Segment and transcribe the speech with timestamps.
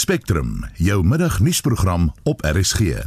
[0.00, 2.80] Spectrum, jou middagnuusprogram op RSG.
[2.80, 3.04] In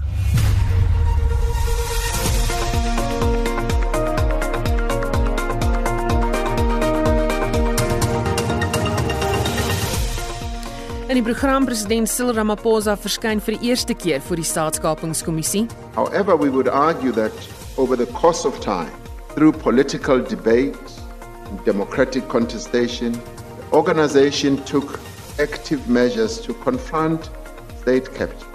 [11.18, 15.66] die program president Cyril Ramaphosa verskyn vir die eerste keer voor die staatskapingskommissie.
[15.96, 17.34] However, we would argue that
[17.76, 18.94] over the course of time,
[19.34, 20.78] through political debate
[21.50, 25.00] and democratic contestation, the organization took
[25.40, 27.30] active measures to confront
[27.82, 28.48] state capture.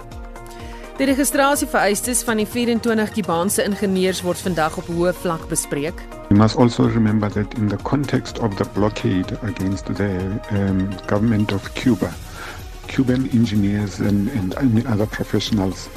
[0.99, 6.01] Die registrasievereistes van die 24 Kubaanse ingenieurs word vandag op hoë vlak bespreek.
[6.27, 10.11] We must also remember that in the context of the blockade against the
[10.51, 12.11] um, government of Cuba,
[12.87, 15.87] Cuban engineers and, and, and other professionals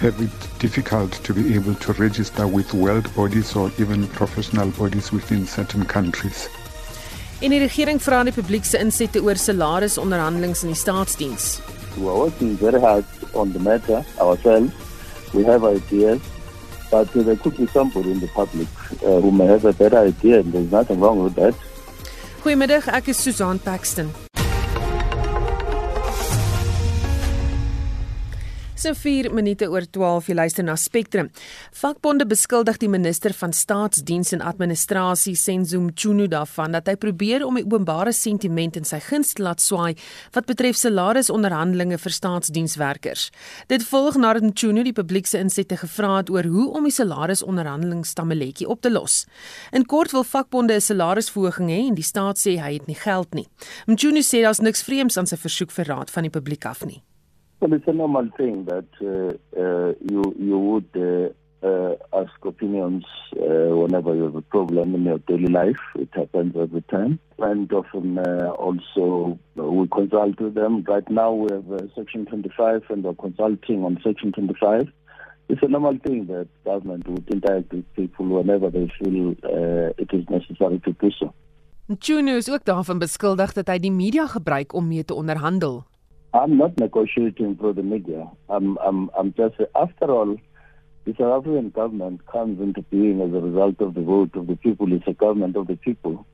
[0.00, 5.12] have it difficult to be able to register with world bodies or even professional bodies
[5.12, 6.48] within certain countries.
[7.40, 11.54] En die regering vra die publiek se insette oor salarisonderhandelinge in die staatsdiens.
[11.96, 14.72] We are working very hard on the matter ourselves.
[15.32, 16.20] We have ideas,
[16.90, 18.68] but there could be somebody in the public
[19.00, 21.54] uh, who may have a better idea, and there's nothing wrong with that.
[22.44, 24.12] Goeiemiddag, ek is Susan Paxton.
[28.80, 31.26] So 4 minute oor 12 jy luister na Spectrum.
[31.76, 37.58] Vakbonde beskuldig die minister van Staatsdiens en Administrasie Senzo Mchunu daarvan dat hy probeer om
[37.58, 39.98] die openbare sentiment in sy guns te laat swaai
[40.32, 43.26] wat betref salarisonderhandelinge vir staatsdienswerkers.
[43.68, 48.70] Dit volg nadat Mchunu die publiek se insette gevra het oor hoe om die salarisonderhandelingsstammeletjie
[48.72, 49.26] op te los.
[49.76, 53.34] In kort wil vakbonde 'n salarisverhoging hê en die staat sê hy het nie geld
[53.34, 53.48] nie.
[53.86, 57.02] Mchunu sê daar's niks vreemds aan sy versoek vir raad van die publiek af nie.
[57.60, 61.28] Well, it's a normal thing that uh, uh, you you would uh,
[61.62, 63.04] uh, ask opinions
[63.36, 65.80] uh, whenever you have a problem in your daily life.
[65.94, 70.84] It happens every time, and often uh, also uh, we consult with them.
[70.88, 74.88] Right now, we have uh, Section 25, and we're consulting on Section 25.
[75.50, 80.08] It's a normal thing that government would interact with people whenever they feel uh, it
[80.12, 81.34] is necessary to do so.
[81.88, 85.89] Is ook daarvan beskuldig dat hy die media gebruik om mee te onderhandel.
[86.32, 88.30] I'm not negotiating through the media.
[88.48, 90.36] I'm, I'm, I'm just, after all,
[91.04, 94.56] the South African government comes into being as a result of the vote of the
[94.56, 94.92] people.
[94.92, 96.26] It's a government of the people.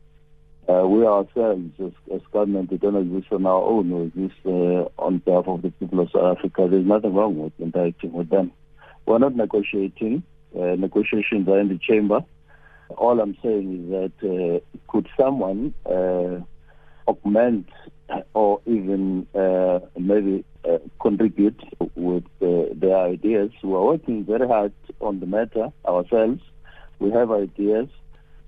[0.69, 3.91] Uh, we ourselves, as, as government, we don't exist on our own.
[3.91, 6.67] We exist uh, on behalf of the people of South Africa.
[6.69, 8.51] There's nothing wrong with interacting with them.
[9.07, 10.25] We're not negotiating.
[10.55, 12.21] Uh, negotiations are in the chamber.
[12.91, 16.41] All I'm saying is that uh, could someone uh,
[17.07, 17.69] augment
[18.35, 21.61] or even uh, maybe uh, contribute
[21.95, 23.51] with uh, their ideas.
[23.63, 26.43] We are working very hard on the matter ourselves.
[26.99, 27.89] We have ideas,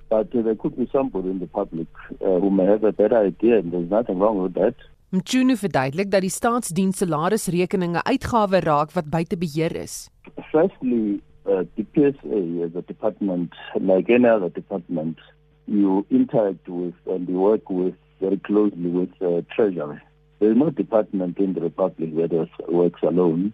[0.08, 1.88] but there could be somebody in the public
[2.20, 4.74] uh, who may have a better idea, and there's nothing wrong with that.
[5.10, 10.10] Mchunu verduidelik dat die staatsdiens salarisrekeninge uitgawe raak wat buite beheer is.
[10.52, 15.16] Firstly, uh, the PSA as a department, like any other department,
[15.64, 20.00] you interact with and you work with very closely with uh, Treasury.
[20.38, 23.52] There is no department in the Republic that works alone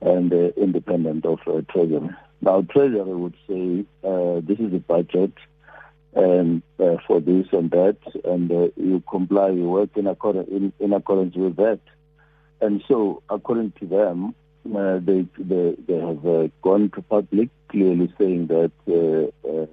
[0.00, 2.10] and uh, independent of uh, Treasury.
[2.40, 5.32] Now, Treasury would say uh, this is the budget
[6.14, 10.72] and uh, for this and that, and uh, you comply, you work in, accord- in,
[10.80, 11.80] in accordance with that.
[12.60, 14.34] And so, according to them,
[14.64, 19.66] they, they, they have gone to public clearly saying that uh,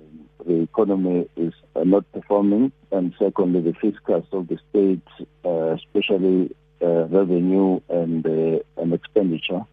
[0.45, 5.07] the economy is uh, not performing, and secondly, the fiscus of the state,
[5.43, 9.65] uh, especially uh, revenue and uh, and expenditure,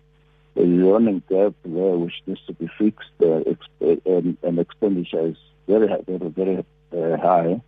[0.54, 5.26] there is a running gap there which needs to be fixed, exp- and, and expenditure
[5.26, 7.60] is very very very uh, high,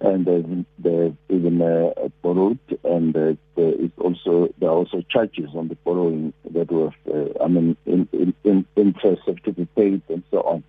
[0.00, 5.68] and they've, they've even uh, borrowed, and there is also there are also charges on
[5.68, 6.92] the borrowing that were,
[7.42, 10.64] I mean, in, in, in interest have to be paid and so on.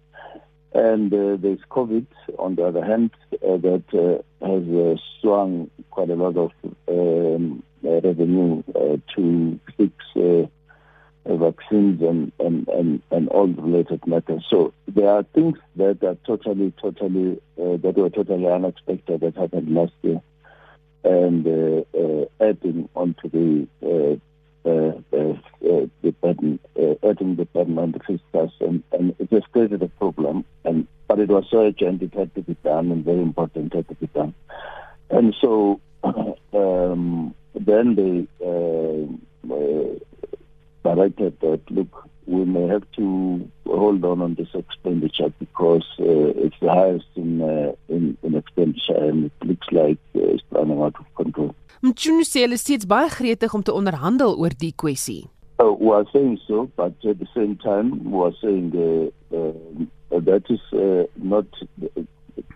[0.73, 2.05] And uh, there's COVID,
[2.37, 6.51] on the other hand, uh, that uh, has uh, swung quite a lot of
[6.87, 9.93] um, uh, revenue uh, to fix
[11.25, 14.43] vaccines and, and, and, and all related matters.
[14.49, 19.93] So there are things that are totally, totally, that were totally unexpected that happened last
[20.01, 20.21] year.
[21.03, 21.45] And
[22.41, 24.19] adding onto the
[24.63, 26.59] the burden,
[27.03, 30.45] adding the burden on the fiscus, and, and it has created a problem.
[30.65, 33.95] And but it was urgent; it had to be done, and very important, had to
[33.95, 34.33] be done.
[35.09, 39.95] And so um, then they uh, uh,
[40.83, 46.55] directed that look, we may have to hold on on this expenditure because uh, it's
[46.61, 50.95] the highest in, uh, in in expenditure, and it looks like uh, it's running out
[50.99, 51.55] of control.
[51.81, 55.29] Mchunu sê hulle is steeds baie gretig om te onderhandel oor die kwessie.
[55.59, 60.19] Uh, we are saying so, but at the same time, we are saying uh, uh,
[60.27, 61.45] that is uh, not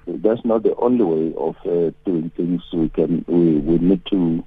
[0.07, 2.61] that's not the only way of uh, doing things.
[2.73, 4.43] We can we, we need to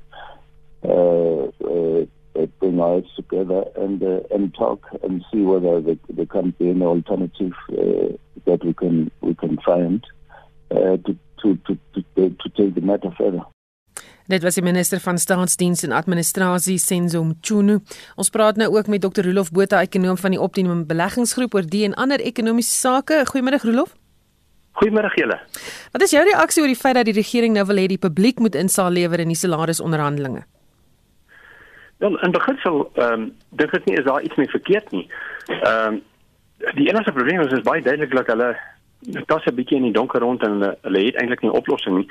[0.85, 6.27] uh, uh, bring our heads together and uh, and talk and see whether there, there
[6.27, 8.13] can be an alternative uh,
[8.45, 10.05] that we can we can find
[10.71, 13.41] uh, to, to to to to take the matter further.
[14.27, 17.77] Dit was die minister van staatsdiens en administrasie Senzo Mchunu.
[18.19, 19.23] Ons praat nou ook met Dr.
[19.23, 23.21] Rolof Botha, ekonom van die Optimum Beleggingsgroep oor die en ander ekonomiese sake.
[23.31, 23.95] Goeiemôre Rolof.
[24.83, 25.39] Goeiemôre julle.
[25.95, 28.43] Wat is jou reaksie oor die feit dat die regering nou wil hê die publiek
[28.43, 30.43] moet insaal lewer in die salarisonderhandelinge?
[32.03, 33.29] Wel, in beginsel ehm um,
[33.63, 35.07] dink ek nie is daar iets mee verkeerd nie.
[35.63, 36.03] Ehm um,
[36.75, 38.57] die enigste probleem is is baie duidelik dat hulle
[39.31, 41.97] tas 'n bietjie in die donker rond en hulle, hulle het eintlik nie 'n oplossing
[41.97, 42.09] nie.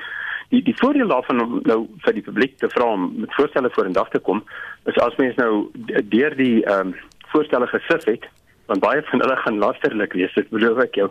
[0.49, 3.97] Die die voordeel daarvan om nou vir die publiek te vra om voorstelle voor in
[3.97, 4.43] dag te kom,
[4.85, 5.69] is as mens nou
[6.13, 6.95] deur die ehm um,
[7.33, 8.27] voorstelle gesif het,
[8.69, 11.09] want baie van hulle gaan lasterlik wees, dit belowe ek jou.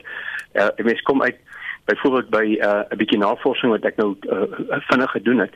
[0.55, 1.37] Uh, mens kom uit
[1.85, 5.55] byvoorbeeld by eh, 'n uh, bietjie navorsing wat ek nou uh, vinnig gedoen het,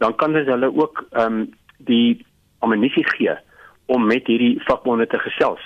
[0.00, 2.24] dan kan dit hulle ook ehm um, die
[2.58, 3.34] amnestie gee
[3.86, 5.60] om met hierdie vakbonde te gesels.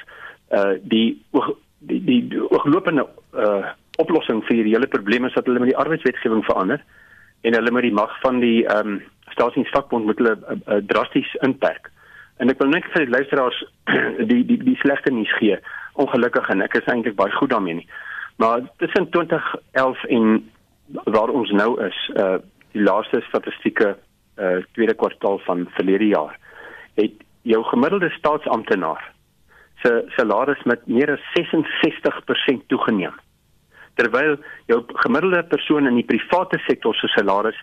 [0.51, 1.23] Uh die
[1.79, 3.71] die die, die ooglopende uh
[4.01, 6.83] oplossing vir hierdie hele probleem is dat hulle met die arbeidswetgewing verander
[7.41, 9.01] en hulle met die mag van die ehm um,
[9.31, 11.91] staatsdiensvakbond moet hulle uh, uh, drasties inperk.
[12.43, 13.61] En ek wil net vir die luisteraars
[14.31, 15.59] die die die slegte nuus gee.
[16.03, 17.89] Ongelukkig en ek is eintlik baie goed daarmee nie.
[18.43, 20.51] Maar tussen 2011 en
[21.05, 22.39] waar ons nou is, uh
[22.71, 23.97] die laaste statistieke
[24.39, 26.37] uh tweede kwartaal van verlede jaar,
[26.95, 29.03] het jou gemiddelde staatsamptenaar
[29.83, 33.15] se salaris met meer as 66% toegeneem.
[34.01, 34.39] Terwyl
[34.71, 37.59] jou gemiddelde persoon in die private sektor se salaris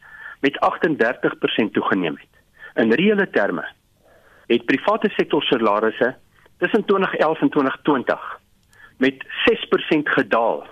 [0.45, 2.33] met 38% toegeneem het.
[2.77, 3.65] In reële terme
[4.47, 6.15] het private sektor salarisse
[6.57, 8.39] tussen 2011 en 2020
[8.97, 10.65] met 6% gedaal.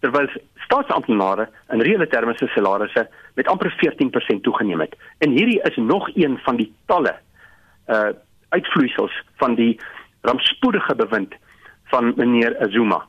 [0.00, 0.28] Terwyl
[0.64, 3.74] staatsamptenare in reële terme se salarisse met amper
[4.36, 4.96] 14% toegeneem het.
[5.18, 7.18] En hierdie is nog een van die talle
[7.86, 8.08] uh
[8.48, 9.80] uitvloeisels van die
[10.20, 11.34] rampspoedige bewind
[11.84, 13.04] van meneer Zuma.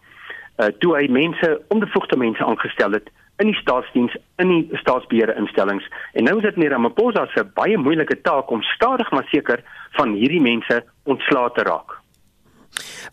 [0.57, 5.85] Uh toe hy mense onbevoegde mense aangestel het in die staatsdiens, in die staatsbeheerde instellings
[6.13, 9.61] en nou is dit meer Ramaphosa se baie moeilike taak om stadig maar seker
[9.99, 11.99] van hierdie mense ontslae te raak.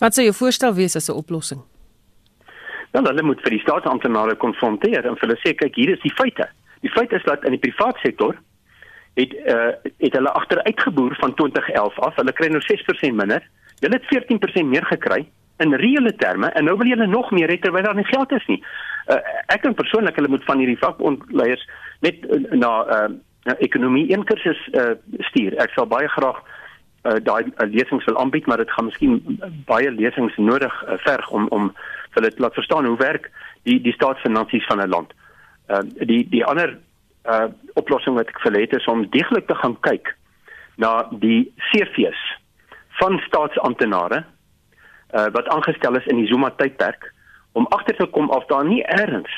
[0.01, 1.61] Wat sou jou voorstel wees as 'n oplossing?
[2.95, 6.15] Wel, hulle moet vir die staatsamptenare konfronteer en vir hulle sê kyk, hier is die
[6.15, 6.49] feite.
[6.81, 8.37] Die feit is dat in die private sektor
[9.19, 12.15] het uh, het hulle agteruitgeboer van 2011 af.
[12.17, 13.43] Hulle kry nou 6% minder.
[13.81, 15.25] Hulle het 14% meer gekry
[15.63, 18.47] in reële terme en nou wil hulle nog meer hê terwyl daar nie geld is
[18.47, 18.61] nie.
[19.07, 19.21] Uh,
[19.53, 21.63] ek dink persoonlik hulle moet van hierdie vakbondleiers
[22.07, 24.95] net uh, na uh, ekonomie een kursus uh,
[25.31, 25.57] stuur.
[25.63, 29.21] Ek sal baie graag uh, daai uh, lesings wil aanbied, maar dit gaan miskien
[29.69, 31.71] baie lesings nodig uh, verg om om
[32.17, 33.31] hulle te laat verstaan hoe werk
[33.69, 35.15] die die staatsfinansies van 'n land.
[35.69, 36.79] Uh, die die ander
[37.29, 40.17] uh, oplossing wat ek vir het is om deeglik te gaan kyk
[40.77, 42.23] na die CV's
[43.01, 44.25] van staatsamptenare
[45.15, 47.13] uh, wat aangestel is in die Zuma tydperk
[47.53, 49.35] om agter te kom of daar nie eers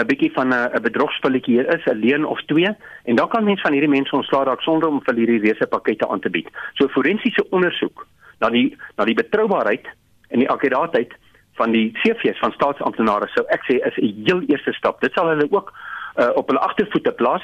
[0.00, 2.70] 'n bietjie van 'n 'n bedrogspulletjie hier is, 'n leen of twee,
[3.04, 6.08] en dan kan mense van hierdie mense ontslaa raak sonder om vir hierdie reuse pakkette
[6.08, 6.48] aan te bied.
[6.74, 8.06] So forensiese ondersoek
[8.40, 9.86] na die na die betroubaarheid
[10.28, 11.12] en die akkuraatheid
[11.60, 15.00] van die CV's van staatsamptenare sou ek sê is 'n heel eerste stap.
[15.00, 15.72] Dit sal hulle ook
[16.16, 17.42] uh, op hulle agtervoete plaas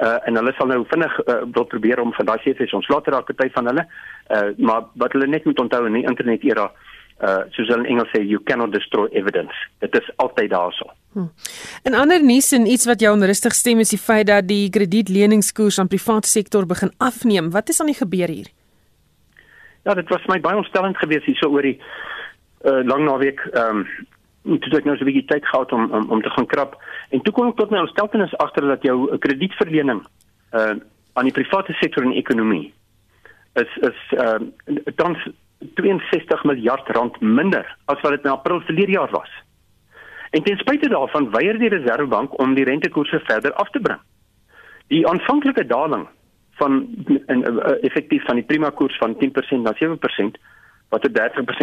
[0.00, 3.10] uh, en hulle sal nou vinnig uh, wil probeer om van daai CV's ontslae te
[3.10, 3.86] raak party van hulle.
[4.30, 6.93] Uh, maar wat hulle net moet onthou in die internet era uh
[7.54, 9.54] soos hulle in Engels sê you cannot destroy evidence.
[9.78, 10.90] Dit is altyd daarso.
[11.12, 11.30] Hmm.
[11.82, 15.78] En ander nuus en iets wat jou onrustig stem is die feit dat die kredietleningskoers
[15.78, 17.50] aan private sektor begin afneem.
[17.50, 18.50] Wat is aan die gebeur hier?
[19.84, 21.78] Ja, dit was my baie ontstellend geweest hier so oor die
[22.64, 23.40] uh lang naweek.
[23.52, 26.46] Ehm um, toe ek nou so 'n bietjie tyd gehad om om om te gaan
[26.46, 26.76] krap
[27.10, 30.02] en toe kom ek tot my ontsteltenis agter dat jou kredietverlening
[30.52, 30.74] uh
[31.14, 32.74] aan die private sektor en ekonomie
[33.54, 35.18] is is ehm uh, tans
[35.74, 39.30] 62 miljard rand minder as wat dit in April verlede jaar was.
[40.30, 44.00] En ten spyte daarvan weier die Reserwebank om die rentekoerse verder af te bring.
[44.86, 46.08] Die aanvanklike daling
[46.58, 46.80] van
[47.26, 50.40] in uh, effektief van die prima koers van 10% na 7%
[50.88, 51.14] wat 'n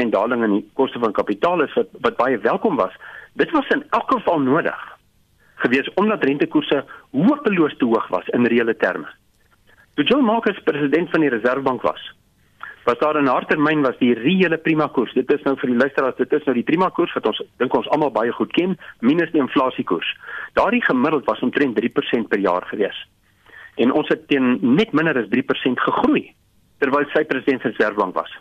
[0.05, 2.95] 30% daling in die koste van kapitaal is wat, wat baie welkom was.
[3.33, 4.99] Dit was in elk geval nodig
[5.55, 9.07] gewees omdat rentekoerse hopeloos te hoog was in reële terme.
[9.93, 12.13] Toe John Marcus president van die Reserwebank was,
[12.85, 15.13] was daar 'n harttermyn was die reële prima koers.
[15.13, 17.73] Dit is nou vir die luisteraars, dit is nou die prima koers wat ons dink
[17.73, 20.17] ons almal baie goed ken, minus die inflasiekoers.
[20.53, 23.07] Daardie gemiddeld was omtrent 3% per jaar gewees.
[23.75, 26.31] en ons het teen net minder as 3% gegroei
[26.81, 28.31] terwyl sy president van Reservebank was.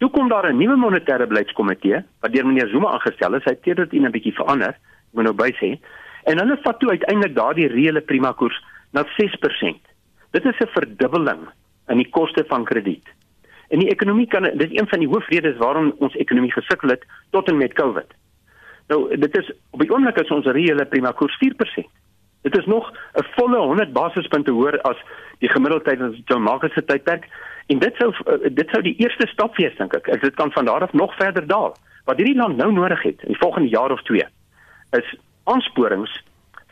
[0.00, 3.44] Toe kom daar 'n nuwe monetêre beleidskomitee wat deur meneer Zuma aangestel is.
[3.44, 5.78] Hy het dit in 'n bietjie verander, ek moet nou by sê.
[6.24, 9.80] En hulle vat toe uiteindelik daardie reële prima koers na 6%.
[10.32, 11.48] Dit is 'n verdubbeling
[11.88, 13.06] in die koste van krediet.
[13.72, 17.04] En die ekonomie kan dit is een van die hoofredes waarom ons ekonomie gesukkel het
[17.30, 18.10] tot en met COVID.
[18.92, 21.88] Nou dit is op die oomblik is ons reële prima koers 4%.
[22.42, 24.98] Dit is nog 'n volle 100 basispunte hoër as
[25.38, 27.24] die gemiddelde tyd in John Marcus se tydperk
[27.66, 30.20] en dit sou uh, dit sou die eerste stap wees dink ek.
[30.20, 31.76] Dit kan van daar af nog verder daal.
[32.04, 34.26] Wat hierdie land nou nodig het in die volgende jaar of 2
[34.90, 36.22] is aansporings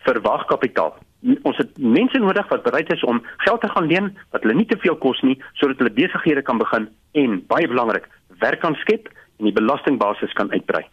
[0.04, 0.98] vir wagkapitaal.
[1.42, 4.68] Ons het mense nodig wat bereid is om geld te gaan leen wat hulle nie
[4.68, 8.08] te veel kos nie sodat hulle besighede kan begin en baie belangrik
[8.40, 10.84] werk kan skep en die belastingbasis kan uitbrei.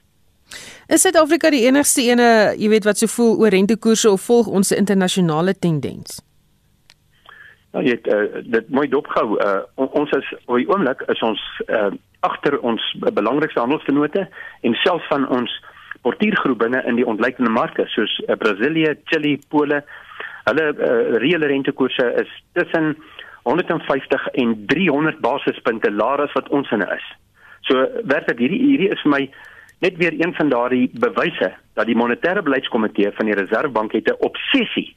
[0.87, 4.71] Is Suid-Afrika die enigste ene, jy weet wat so voel oor rentekoerse of volg ons
[4.71, 6.21] internasionale tendens?
[7.75, 9.35] Nou jy het uh, dit mooi dopgehou.
[9.43, 11.91] Uh, ons is op die oomblik is ons uh,
[12.25, 14.23] agter ons belangrikste handelsvennote
[14.65, 15.51] en selfs van ons
[16.07, 19.83] portiergroep binne in die ontleikende marke soos uh, Brasilië, Chili, Pole.
[20.47, 22.95] Hulle uh, reële rentekoerse is tussen
[23.47, 27.07] 150 en 300 basispunte laer as wat ons inne is.
[27.67, 29.23] So werklik hierdie hierdie is vir my
[29.85, 34.23] net weer een van daardie bewyse dat die monetêre beleidskomitee van die Reserwebank het 'n
[34.29, 34.95] obsessie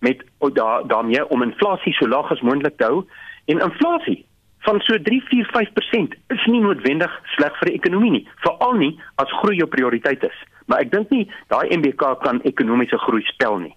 [0.00, 3.04] met daar daarmee om inflasie so laag as moontlik te hou.
[3.46, 4.24] En inflasie
[4.58, 9.00] van so 3 4 5% is nie noodwendig sleg vir die ekonomie nie veral nie
[9.14, 10.38] as groei jou prioriteit is.
[10.66, 13.74] Maar ek dink nie daai MBK kan ekonomiese groei spel nie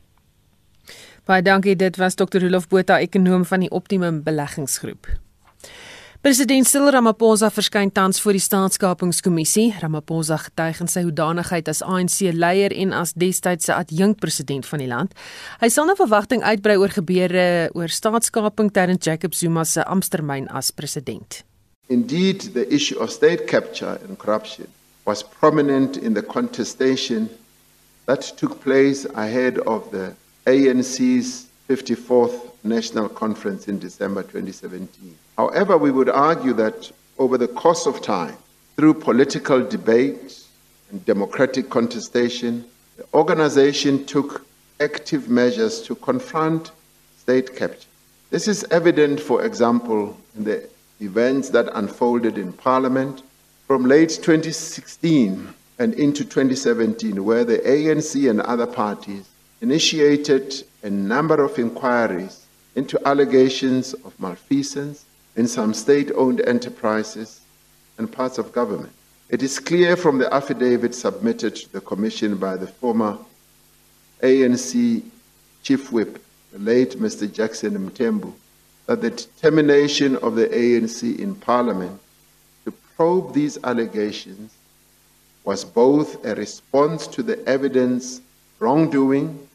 [1.29, 2.41] Baie dankie dit was Dr.
[2.41, 5.05] Rolof Botha ekonom van die Optimum Beleggingsgroep
[6.25, 9.67] President Cyril Ramaphosa verskyn tans voor die staatskapingskommissie.
[9.79, 15.13] Ramaphosa getuig in sy hoedanigheid as ANC-leier en as destydse adjunkpresident van die land.
[15.61, 20.73] Hy sal na verwagting uitbrei oor gebeure oor staatskaping terwyl Jacob Zuma se amptetermyn as
[20.73, 21.43] president.
[21.93, 24.65] Indeed, the issue of state capture and corruption
[25.05, 27.29] was prominent in the contestation
[28.09, 30.17] that took place ahead of the
[30.49, 35.15] ANC's 54th National Conference in December 2017.
[35.37, 38.35] However, we would argue that over the course of time,
[38.75, 40.43] through political debate
[40.89, 42.65] and democratic contestation,
[42.97, 44.43] the organization took
[44.79, 46.71] active measures to confront
[47.15, 47.87] state capture.
[48.31, 50.67] This is evident, for example, in the
[50.99, 53.21] events that unfolded in Parliament
[53.67, 59.28] from late 2016 and into 2017, where the ANC and other parties
[59.61, 67.41] initiated a number of inquiries into allegations of malfeasance in some state owned enterprises
[67.97, 68.93] and parts of government.
[69.29, 73.17] It is clear from the affidavit submitted to the Commission by the former
[74.21, 75.03] ANC
[75.61, 77.31] Chief Whip, the late Mr.
[77.31, 78.33] Jackson Mtembu,
[78.85, 81.99] that the determination of the ANC in Parliament
[82.63, 84.53] to probe these allegations
[85.43, 88.21] was both a response to the evidence
[88.59, 89.47] wrongdoing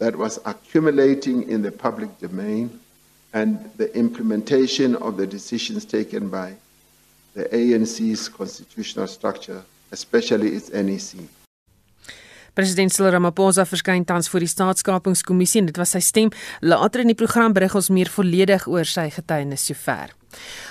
[0.00, 2.80] that was accumulating in the public domain
[3.32, 6.54] and the implementation of the decisions taken by
[7.34, 11.28] the ANC's constitutional structure, especially its NEC.
[12.54, 16.32] President Cyril Ramaphosa verskyn tans voor die staatskapingskommissie en dit was sy stem.
[16.60, 20.10] Later in die program berig ons meer volledig oor sy getuienis sover.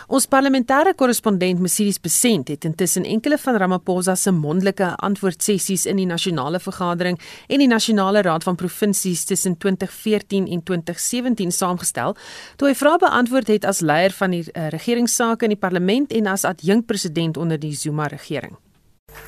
[0.07, 6.07] Ons parlementêre korrespondent Mesiris Besent het intussen enkele van Ramaphosa se mondelike antwoordsessies in die
[6.09, 12.15] nasionale vergadering en die nasionale raad van provinsies tussen 2014 en 2017 saamgestel,
[12.57, 16.27] toe hy vrae beantwoord het as leier van die uh, regeringsake in die parlement en
[16.31, 18.57] as adjunkpresident onder die Zuma regering.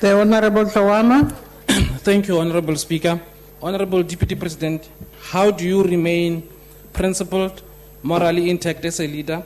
[0.00, 1.22] The honorable Tawama
[2.06, 3.20] Thank you, Honorable Speaker.
[3.62, 4.88] Honorable Deputy President,
[5.32, 6.42] how do you remain
[6.92, 7.62] principled,
[8.02, 9.42] morally intact as a leader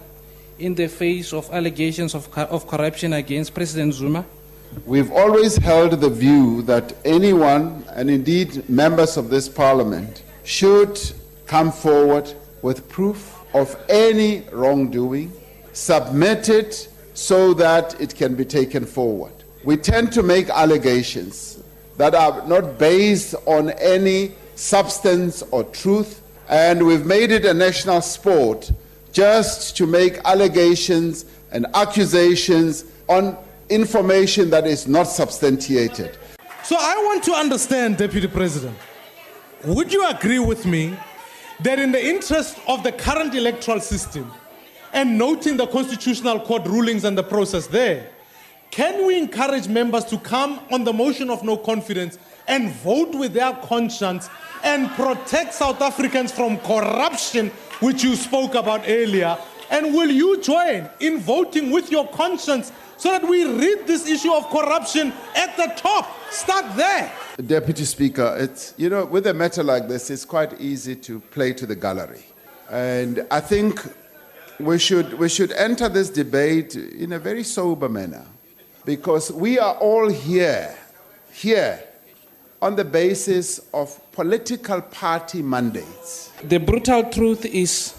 [0.58, 4.24] in the face of allegations of, of corruption against President Zuma?
[4.84, 11.00] We've always held the view that anyone, and indeed members of this parliament, should
[11.46, 12.32] come forward
[12.62, 15.32] with proof of any wrongdoing,
[15.72, 19.32] submit it so that it can be taken forward.
[19.64, 21.62] We tend to make allegations
[21.96, 28.02] that are not based on any substance or truth, and we've made it a national
[28.02, 28.70] sport
[29.16, 33.34] just to make allegations and accusations on
[33.70, 36.18] information that is not substantiated.
[36.62, 38.76] So I want to understand, Deputy President,
[39.64, 40.94] would you agree with me
[41.60, 44.30] that in the interest of the current electoral system
[44.92, 48.10] and noting the Constitutional Court rulings and the process there,
[48.70, 52.18] can we encourage members to come on the motion of no confidence
[52.48, 54.28] and vote with their conscience
[54.62, 59.36] and protect South Africans from corruption which you spoke about earlier?
[59.70, 64.32] And will you join in voting with your conscience so that we rid this issue
[64.32, 66.08] of corruption at the top?
[66.30, 67.12] Start there.
[67.44, 71.52] Deputy Speaker, it's, you know, with a matter like this, it's quite easy to play
[71.52, 72.24] to the gallery.
[72.70, 73.80] And I think
[74.58, 78.26] we should, we should enter this debate in a very sober manner
[78.84, 80.76] because we are all here,
[81.32, 81.82] here,
[82.62, 86.32] on the basis of political party mandates.
[86.42, 87.94] The brutal truth is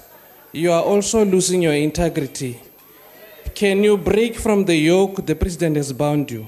[0.51, 2.59] you are also losing your integrity.
[3.53, 6.47] Can you break from the yoke the president has bound you?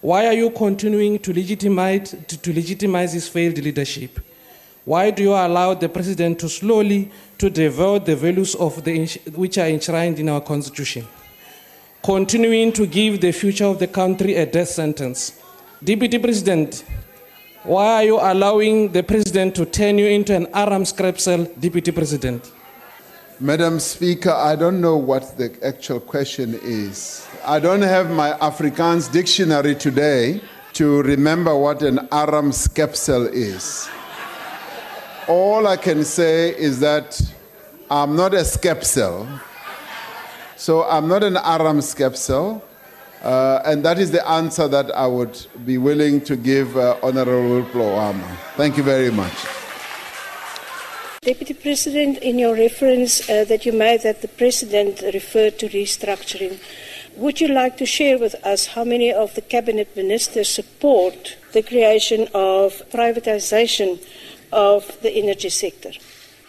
[0.00, 4.20] Why are you continuing to legitimize, to, to legitimize his failed leadership?
[4.84, 9.58] Why do you allow the president to slowly to devote the values of the, which
[9.58, 11.04] are enshrined in our constitution?
[12.00, 15.40] Continuing to give the future of the country a death sentence.
[15.82, 16.84] Deputy President,
[17.64, 21.92] why are you allowing the president to turn you into an Aram scrap cell, Deputy
[21.92, 22.52] President?
[23.40, 27.26] Madam Speaker, I don't know what the actual question is.
[27.44, 30.42] I don't have my Afrikaans dictionary today
[30.74, 33.88] to remember what an Aram skepsel is.
[35.26, 37.20] All I can say is that
[37.90, 39.26] I'm not a skepsel.
[40.56, 42.62] So I'm not an Aram skepsel.
[43.24, 47.66] Uh, and that is the answer that I would be willing to give uh, Honorable
[47.70, 48.36] Ploama.
[48.54, 49.32] Thank you very much.
[51.22, 56.60] Deputy President, in your reference uh, that you made that the President referred to restructuring,
[57.16, 61.62] would you like to share with us how many of the Cabinet Ministers support the
[61.62, 64.04] creation of privatization
[64.52, 65.92] of the energy sector?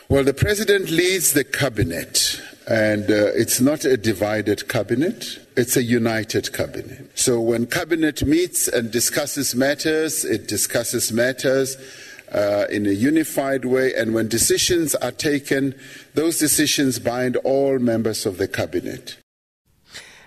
[0.10, 5.40] Well, the President leads the Cabinet, and uh, it's not a divided Cabinet.
[5.58, 7.10] It's a united cabinet.
[7.16, 11.78] So when cabinet meets and discusses matters, it discusses matters
[12.34, 13.94] uh, in a unified way.
[13.96, 15.74] And when decisions are taken,
[16.14, 19.18] those decisions bind all members of the cabinet.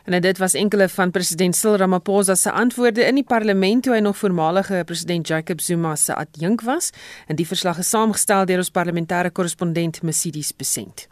[0.04, 4.00] En dit was enkele van president Cyril Ramaphosa se antwoorde in die parlement toe hy
[4.00, 6.90] nog voormalige president Jacob Zuma se adjunk was.
[7.26, 11.08] En die verslag is saamgestel deur ons parlementêre korrespondent Mesidis Besent.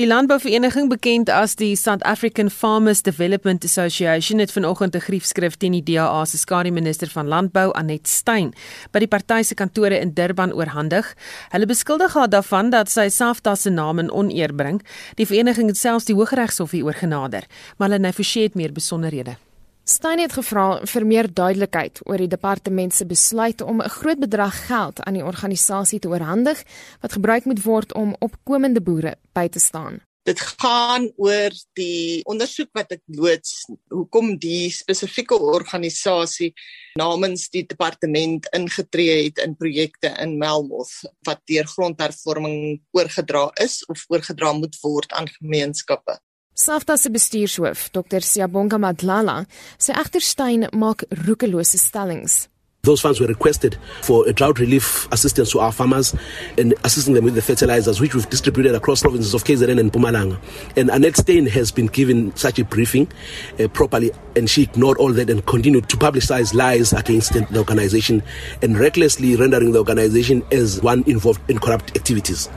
[0.00, 5.72] Die landbouvereniging bekend as die South African Farmers Development Association het vanoggend 'n griefskrif teen
[5.72, 8.54] die DA se skare minister van landbou Anet Stein
[8.92, 11.14] by die party se kantore in Durban oorhandig.
[11.50, 14.82] Hulle beskuldig haar daarvan dat sy SAFTA se naam in oneer bring.
[15.14, 17.44] Die vereniging het selfs die Hooggeregshof hier oorgenader,
[17.76, 19.49] maar hulle het nou verseker meer besonderhede.
[19.90, 24.54] Steyn het gevra vir meer duidelikheid oor die departement se besluit om 'n groot bedrag
[24.66, 26.62] geld aan die organisasie te oorhandig
[27.00, 29.98] wat gebruik moet word om opkomende boere by te staan.
[30.22, 36.52] Dit gaan oor die ondersoek wat ek loods hoekom die spesifieke organisasie
[36.94, 40.94] namens die departement ingetree het in projekte in Melmoth
[41.26, 46.20] wat deur grondhervorming oorgedra is of oorgedra moet word aan gemeenskappe.
[46.60, 48.20] SAFTA se bestuurshoof, Dr.
[48.20, 49.46] Siyabonga Madlala,
[49.80, 52.48] sê egterstein maak roekelose stellings.
[52.82, 56.14] Those funds were requested for drought relief assistance to our farmers
[56.58, 60.38] and assisting them with the fertilizers, which we've distributed across provinces of KZN and Pumalanga.
[60.76, 63.08] And Annette Stein has been given such a briefing
[63.58, 68.22] uh, properly, and she ignored all that and continued to publicize lies against the organization
[68.60, 72.50] and recklessly rendering the organization as one involved in corrupt activities.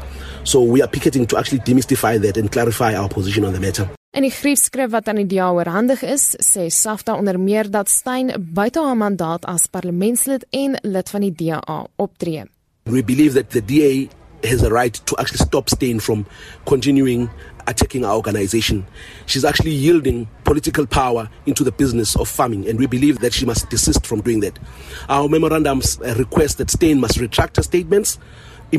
[0.44, 3.88] So we are picketing to actually demystify that and clarify our position on the matter.
[4.14, 8.30] In die griefskrif wat aan die DA oorhandig is, sê Safta onder meer dat Stein
[8.38, 12.44] buite haar mandaat as parlementslid en lid van die DA optree.
[12.86, 14.10] We believe that the DA
[14.44, 16.26] has a right to actually stop Stein from
[16.66, 17.30] continuing
[17.66, 18.86] attacking our organization.
[19.26, 23.46] She's actually yielding political power into the business of farming, and we believe that she
[23.46, 24.60] must desist from doing that.
[25.08, 28.20] Our memorandums request that Stein must retract her statements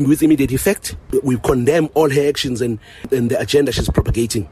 [0.03, 0.95] with immediate effect.
[1.23, 2.79] We condemn all her actions and,
[3.11, 4.47] and the agenda she's propagating.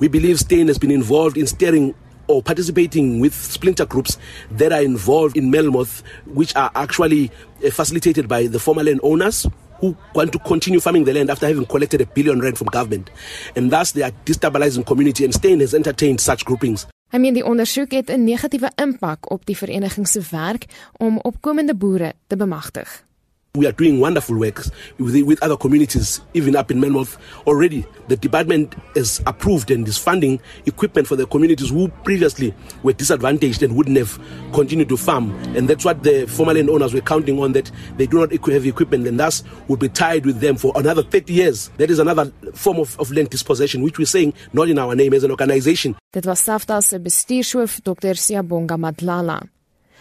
[0.00, 1.94] We believe Stein has been involved in steering
[2.26, 4.18] or participating with splinter groups
[4.50, 7.30] that are involved in Melmoth, which are actually
[7.64, 9.46] uh, facilitated by the former land owners
[9.80, 13.10] who want to continue farming the land after having collected a billion rand from government.
[13.56, 16.86] And thus they are destabilizing community and Stein has entertained such groupings.
[17.12, 21.74] I mean die ondersoek het 'n negatiewe impak op die vereniging se werk om opkomende
[21.74, 23.09] boere te bemagtig.
[23.56, 27.16] We are doing wonderful works with, with other communities, even up in Menmouth.
[27.48, 32.92] Already, the department has approved and is funding equipment for the communities who previously were
[32.92, 34.20] disadvantaged and wouldn't have
[34.52, 35.32] continued to farm.
[35.56, 38.66] And that's what the former land owners were counting on that they do not have
[38.66, 41.70] equipment and thus would be tied with them for another 30 years.
[41.78, 45.12] That is another form of, of land dispossession, which we're saying not in our name
[45.12, 45.96] as an organization.
[46.12, 48.14] Dit was SAFTA se bestuurshoof Dr.
[48.14, 49.48] Siyabonga Madlala.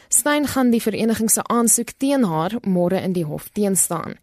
[0.10, 4.18] Stein gaan die vereniging se aansoek teen haar môre in die hof teenstaan.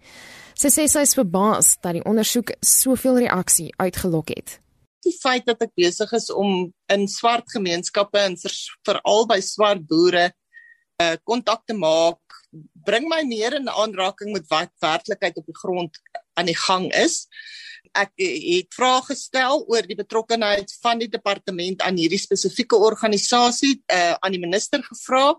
[0.59, 4.57] Sy sê sy is verbaas dat die ondersoek soveel reaksie uitgelok het.
[5.07, 8.35] Die feit dat ek besig is om in swart gemeenskappe en
[8.89, 10.33] veral by swart boere
[10.97, 12.19] uh kontak te maak,
[12.89, 15.99] bring my meer in aanraking met wat werklikheid op die grond
[16.41, 17.27] aan die gang is.
[17.93, 24.17] Ek het vrae gestel oor die betrokkeheid van die departement aan hierdie spesifieke organisasie, uh
[24.19, 25.37] aan die minister gevra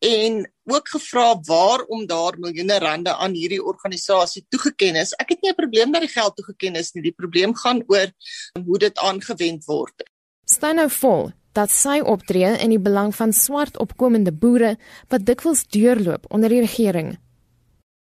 [0.00, 5.12] en ook gevra waarom daar miljoene rande aan hierdie organisasie toegeken is.
[5.20, 7.02] Ek het nie 'n probleem dat die geld toegeken is nie.
[7.02, 8.12] Die probleem gaan oor
[8.64, 10.02] hoe dit aangewend word.
[10.44, 14.76] Staan nou vol dat sy optree in die belang van swart opkomende boere
[15.08, 17.18] wat dikwels deurloop onder die regering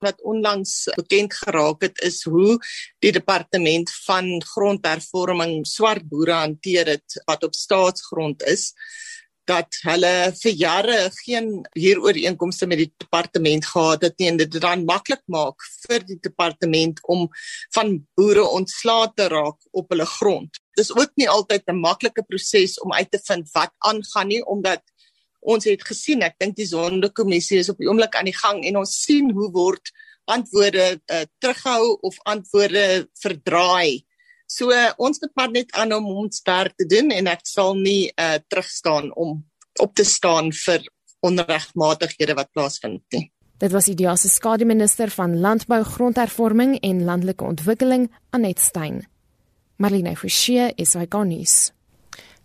[0.03, 2.57] wat onlangs bekend geraak het is hoe
[2.99, 8.73] die departement van grondhervorming swart boere hanteer het wat op staatsgrond is
[9.47, 14.83] dat hulle vir jare geen huurooreenkomste met die departement gehad het nie en dit dan
[14.87, 17.27] maklik maak vir die departement om
[17.75, 20.59] van boere ontslae te raak op hulle grond.
[20.77, 24.83] Dis ook nie altyd 'n maklike proses om uit te vind wat aangaan nie omdat
[25.39, 28.77] ons het gesien ek dink die sondekommissie is op die oomblik aan die gang en
[28.77, 29.91] ons sien hoe word
[30.25, 34.03] antwoorde uh, terughou of antwoorde verdraai
[34.47, 38.11] So uh, ons maar net aan om ons werk te doen en ek sal nie
[38.15, 39.41] uh terugstaan om
[39.79, 40.87] op te staan vir
[41.27, 43.27] onregmatighede wat plaasvind nie.
[43.57, 49.07] Dit was die Diasse skademinister van Landbou, Grondhervorming en Landelike Ontwikkeling, Anet Stein.
[49.77, 51.71] Marlene Forsie is hy garnis.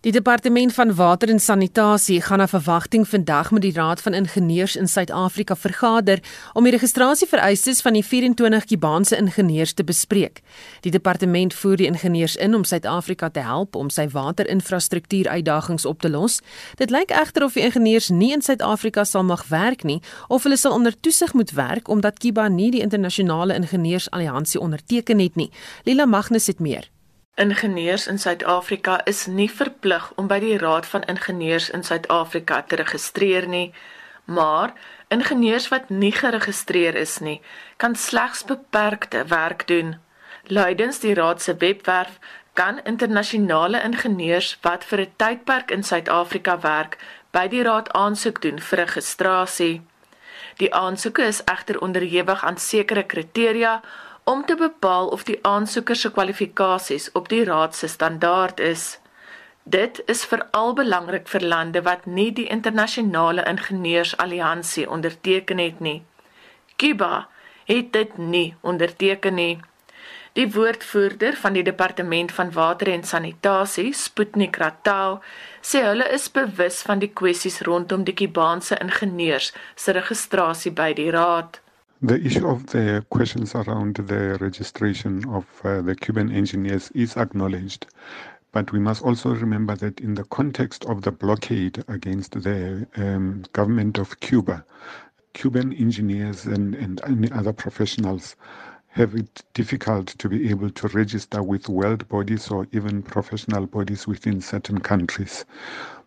[0.03, 4.75] Die departement van water en sanitasie gaan na verwagting vandag met die Raad van Ingenieurs
[4.75, 6.19] in Suid-Afrika vergader
[6.53, 10.41] om die registrasievereistes van die 24 Kubaanse ingenieurs te bespreek.
[10.81, 16.01] Die departement voer die ingenieurs in om Suid-Afrika te help om sy waterinfrastruktuur uitdagings op
[16.03, 16.41] te los.
[16.75, 20.57] Dit lyk egter of die ingenieurs nie in Suid-Afrika sal mag werk nie of hulle
[20.59, 25.51] sal onder toesig moet werk omdat Kuba nie die internasionale ingenieursalliansie onderteken het nie.
[25.87, 26.92] Lila Magnus het meer.
[27.35, 32.77] Ingenieurs in Suid-Afrika is nie verplig om by die Raad van Ingenieurs in Suid-Afrika te
[32.77, 33.71] registreer nie,
[34.29, 34.75] maar
[35.09, 37.39] ingenieurs wat nie geregistreer is nie,
[37.81, 39.95] kan slegs beperkte werk doen.
[40.45, 42.19] Luidens die Raad se webwerf
[42.53, 46.97] kan internasionale ingenieurs wat vir 'n tydperk in Suid-Afrika werk,
[47.31, 49.81] by die Raad aansoek doen vir registrasie.
[50.57, 53.81] Die aansoeke is egter onderhewig aan sekere kriteria
[54.23, 58.99] om te bepaal of die aansoeker se kwalifikasies op die raad se standaard is.
[59.63, 66.03] Dit is veral belangrik vir lande wat nie die internasionale ingenieursalliansie onderteken het nie.
[66.75, 67.27] Cuba
[67.65, 69.61] het dit nie onderteken nie.
[70.33, 75.19] Die woordvoerder van die departement van water en sanitasie, Sputnik Ratau,
[75.61, 81.11] sê hulle is bewus van die kwessies rondom die Kubaanse ingenieurs se registrasie by die
[81.13, 81.62] raad.
[82.05, 87.87] The issue of the questions around the registration of uh, the Cuban engineers is acknowledged.
[88.51, 93.45] But we must also remember that in the context of the blockade against the um,
[93.53, 94.65] government of Cuba,
[95.33, 98.35] Cuban engineers and, and any other professionals
[98.89, 104.07] have it difficult to be able to register with world bodies or even professional bodies
[104.07, 105.45] within certain countries.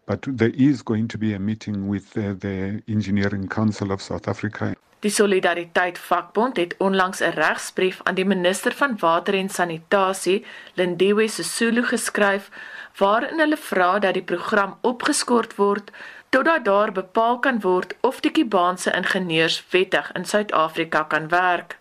[0.04, 4.28] But there is going to be a meeting with uh, the Engineering Council of South
[4.28, 10.46] Africa Die Solidariteit Vakbond het onlangs 'n regsbrief aan die minister van Water en Sanitasie,
[10.74, 12.48] Lindiwe Sisulu geskryf
[12.96, 15.90] waarin hulle vra dat die program opgeskort word
[16.28, 21.78] totdat daar bepaal kan word of die Kubaanse ingenieurs wettig in Suid-Afrika kan werk.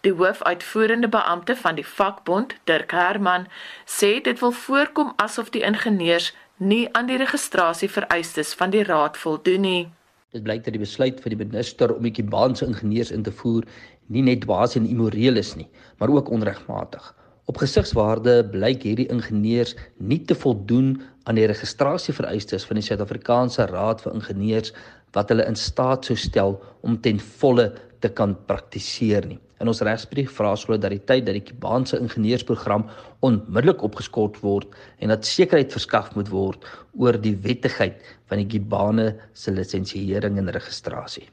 [0.00, 3.46] Die hoofuitvoerende beampte van die vakbond, Dirk Herman,
[3.84, 9.60] sê dit wil voorkom asof die ingenieurs nie aan die registrasievereistes van die raad voldoen
[9.60, 9.92] nie.
[10.34, 13.62] Dit blyk dat die besluit van die minister om die Kubaanse ingenieurs in te voer
[14.10, 15.68] nie net dwaas en immoreel is nie,
[16.00, 17.04] maar ook onregmatig.
[17.46, 20.96] Op gesigswaarde blyk hierdie ingenieurs nie te voldoen
[21.30, 24.74] aan die registrasievereistes van die Suid-Afrikaanse Raad vir Ingenieurs
[25.14, 27.70] wat hulle in staat sou stel om ten volle
[28.02, 29.43] te kan praktiseer nie.
[29.62, 32.88] In ons regsbrief vra solidariteit dat die Kubaanse ingenieursprogram
[33.24, 36.66] onmiddellik opgeskort word en dat sekerheid verskaf moet word
[36.98, 41.28] oor die wettigheid van die Kubane se lisensiering en registrasie.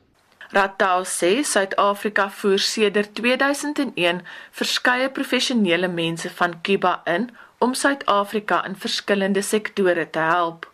[0.52, 4.20] Ratau sê Suid-Afrika voer sedert 2001
[4.52, 7.30] verskeie professionele mense van Kuba in
[7.64, 10.68] om Suid-Afrika in verskillende sektore te help.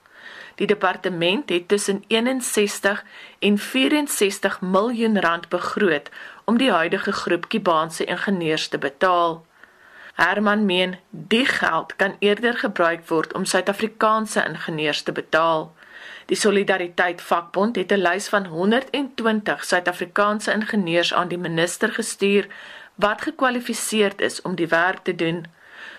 [0.57, 3.03] Die departement het tussen 61
[3.39, 6.10] en 64 miljoen rand begroot
[6.47, 9.45] om die huidige groep Kubaanse ingenieurs te betaal.
[10.15, 15.73] Herman meen die geld kan eerder gebruik word om Suid-Afrikaanse ingenieurs te betaal.
[16.25, 22.47] Die Solidariteit Vakbond het 'n lys van 120 Suid-Afrikaanse ingenieurs aan die minister gestuur
[22.95, 25.45] wat gekwalifiseerd is om die werk te doen.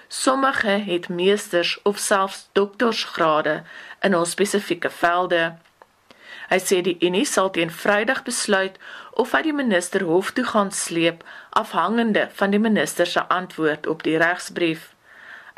[0.08, 3.62] Sommige het meesters of selfs doktorsgrade
[4.00, 5.54] in hul spesifieke velde.
[6.48, 8.78] Hy sê die Unie sal teen Vrydag besluit
[9.12, 11.24] of hy die minister hof toe gaan sleep
[11.60, 14.94] afhangende van die minister se antwoord op die regsbrief.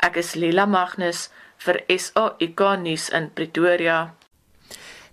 [0.03, 1.29] Ek is Lila Magnus
[1.63, 3.99] vir SAK nuus in Pretoria.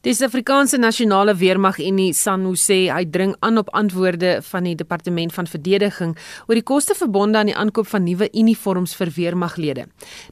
[0.07, 5.33] Die Suid-Afrikaanse Nasionale Weermag Unie SANU sê hy dring aan op antwoorde van die Departement
[5.35, 6.13] van Verdediging
[6.47, 9.89] oor die koste verbonde aan die aankoop van nuwe uniforms vir weermaglede.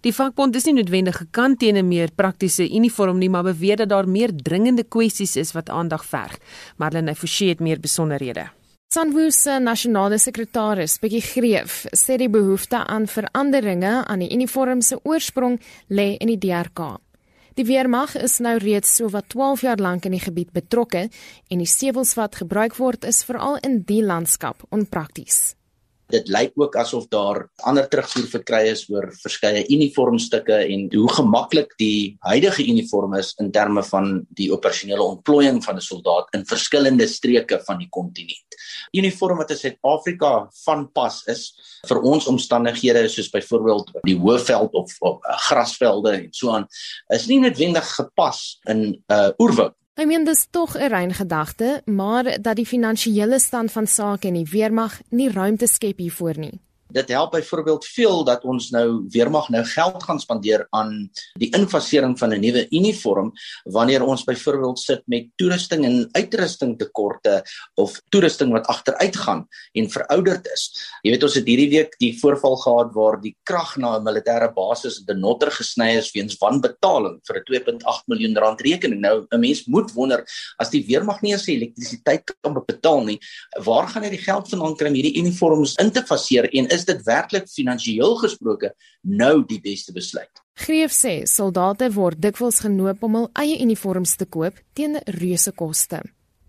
[0.07, 3.89] Die vakbond is nie noodwendig gekant teen 'n meer praktiese uniform nie, maar beweer dat
[3.89, 6.39] daar meer dringende kwessies is wat aandag verg.
[6.77, 8.47] Marlene Forsie het meer besonderhede.
[8.95, 15.01] Sanwu se nasionale sekretaris, Bekkie Greef, sê die behoefte aan veranderinge aan die uniform se
[15.03, 17.01] oorsprong lê in die DRK.
[17.57, 21.07] Die weermag is nou reeds so wat 12 jaar lank in die gebied betrokke
[21.49, 25.55] en die sewels wat gebruik word is veral in die landskap onprakties.
[26.13, 31.73] Dit lyk ook asof daar ander terugvoer verkry is oor verskeie uniformstukke en hoe gemaklik
[31.81, 37.07] die huidige uniform is in terme van die operasionele ontplooiing van 'n soldaat in verskillende
[37.07, 38.59] streke van die kontinent.
[38.93, 41.53] Uniform wat in Suid-Afrika van pas is
[41.89, 46.69] vir ons omstandighede soos byvoorbeeld die Hoëveld of, of uh, grasvelde en so aan
[47.09, 51.83] is nie noodwendig gepas in 'n uh, oerwoud Hy meen dis tog 'n rein gedagte,
[51.85, 56.61] maar dat die finansiële stand van sake in die weermag nie ruimte skep hiervoor nie.
[56.97, 62.15] Dit help byvoorbeeld veel dat ons nou weermag nou geld gaan spandeer aan die infasering
[62.19, 63.33] van 'n nuwe uniform
[63.65, 69.91] wanneer ons byvoorbeeld sit met toerusting en uitrusting tekorte of toerusting wat agteruit gaan en
[69.91, 70.73] verouderd is.
[71.03, 74.55] Jy weet ons het hierdie week die voorval gehad waar die krag na 'n militêre
[74.55, 79.01] basis in Denotter gesny is weens wanbetaling vir 'n 2.8 miljoen rand rekening.
[79.01, 80.25] Nou 'n mens moet wonder
[80.59, 83.21] as die weermag nie eens elektrisiteit kan betaal nie,
[83.65, 86.86] waar gaan hy die geld vandaan kry om hierdie uniforms in te faseer en is
[86.87, 88.73] dit werklik finansiëel gesproke
[89.03, 90.43] nou die beste besluit.
[90.57, 96.01] Greef sê soldate word dikwels genoop om hul eie uniforms te koop teen reuse koste.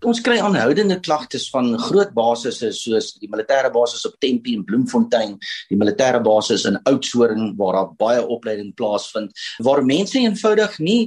[0.06, 5.32] Ons kry aanhoudende klagtes van groot basisse soos die militêre basis op Tempe en Bloemfontein,
[5.72, 9.34] die militêre basis in Oudtshoorn waar daar baie opleiding plaasvind,
[9.66, 11.00] waar mense eenvoudig nie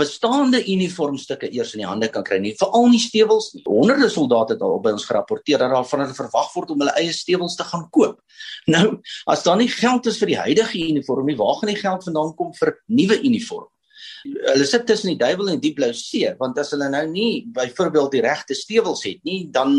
[0.00, 3.66] bestaande uniformstukke eers in die hande kan kry nie, veral nie stewels nie.
[3.68, 6.96] Honderde soldate het al by ons gerapporteer dat daar van hulle verwag word om hulle
[7.00, 8.22] eie stewels te gaan koop.
[8.72, 8.86] Nou,
[9.28, 12.32] as daar nie geld is vir die huidige uniform nie, waar gaan die geld vandaan
[12.40, 13.68] kom vir nuwe uniform?
[14.24, 18.16] Hulle sit tussen die duiwel en die blou see want as hulle nou nie byvoorbeeld
[18.16, 19.74] die regte stewels het nie dan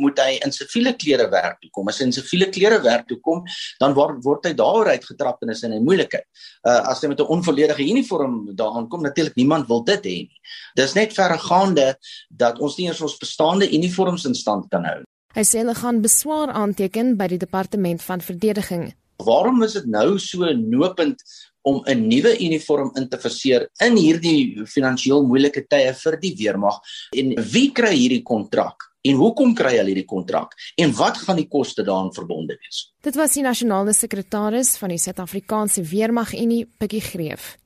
[0.00, 1.88] moet hy in siviele klere werk toe kom.
[1.88, 3.44] As hy in siviele klere werk toe kom
[3.80, 6.26] dan word word hy daaroor uitgetrap en is in 'n moeilikheid.
[6.66, 10.40] Uh, as hy met 'n onvolledige uniform daaraan kom natuurlik niemand wil dit hê nie.
[10.74, 11.96] Dis net verregaande
[12.30, 15.02] dat ons nie eens ons bestaande uniforms in stand kan hou
[15.34, 20.18] hy sê hulle gaan beswaar aanteken by die departement van verdediging Waarom is dit nou
[20.18, 21.22] so nopend
[21.62, 26.80] om 'n nuwe uniform in te verseer in hierdie finansiëel moeilike tye vir die weermag?
[27.16, 28.92] En wie kry hierdie kontrak?
[29.02, 30.54] En hoekom kry hulle hierdie kontrak?
[30.76, 32.92] En wat gaan die koste daaraan verbonde wees?
[33.00, 37.56] Dit was die nasionale sekretaris van die Suid-Afrikaanse Weermag Unie Pikkie Greef.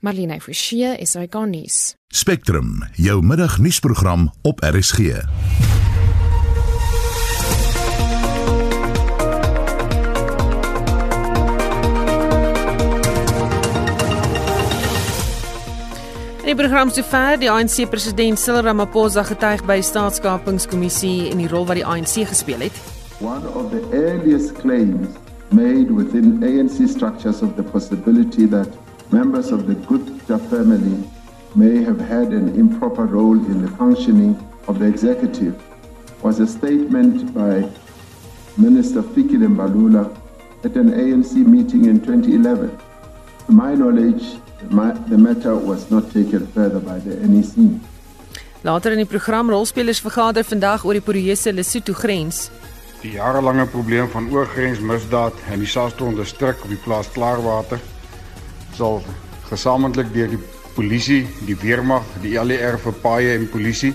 [0.00, 1.96] Marlene Forsie is hy gaan nuus.
[2.12, 5.24] Spectrum jou middagnuusprogram op RSG
[16.44, 21.64] In die program sover die ANC president Cyril Ramaphosa getuig by staatskapingskommissie en die rol
[21.64, 22.76] wat die ANC gespeel het.
[23.24, 25.16] One of the earliest claims
[25.56, 28.68] made within ANC structures of the possibility that
[29.08, 31.00] members of the Gupta family
[31.56, 34.36] may have had an improper role in the functioning
[34.68, 35.56] of the executive
[36.20, 37.64] was a statement by
[38.60, 40.12] Minister Fikile Mbalula
[40.62, 42.68] at an ANC meeting in 2011.
[43.46, 44.43] To my knowledge,
[45.08, 47.80] the matter was not taken further by the NEC.
[48.62, 52.50] Later in die program rolspelers vergader vandag oor die poreuse Lesotho grens.
[53.02, 57.82] Die jarelange probleem van oorgrensmisdaad in die Sastron distrik op die plaas Klaarwater
[58.74, 59.02] sal
[59.50, 60.40] gesamentlik deur die
[60.74, 63.92] polisie, die weermag, die LER vir paaie en polisie,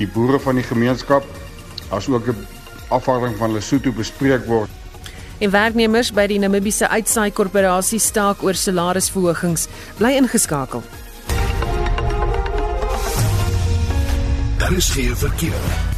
[0.00, 1.24] die boere van die gemeenskap
[1.94, 2.46] asook 'n
[2.90, 4.70] afvaarding van Lesotho bespreek word.
[5.38, 9.68] En werknemers by die Namibiese Uitsaai Korporasie staak oor salarisverhogings.
[9.98, 10.82] Bly ingeskakel.
[14.58, 15.92] Daar is geen verkeer.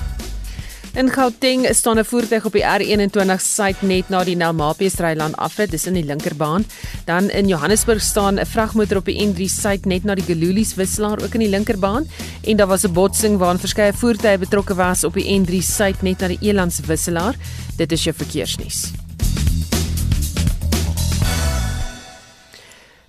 [0.97, 5.87] In Gauteng staan 'n voertuig op die R21 suid net na die Nelmapiesreiland afrit, dis
[5.87, 6.65] in die linkerbaan.
[7.05, 11.23] Dan in Johannesburg staan 'n vragmotor op die N3 suid net na die Gelulies wisselaar
[11.23, 12.09] ook in die linkerbaan
[12.43, 16.21] en daar was 'n botsing waarin verskeie voertuie betrokke was op die N3 suid net
[16.21, 17.35] na die Elands wisselaar.
[17.77, 19.06] Dit is jou verkeersnuus.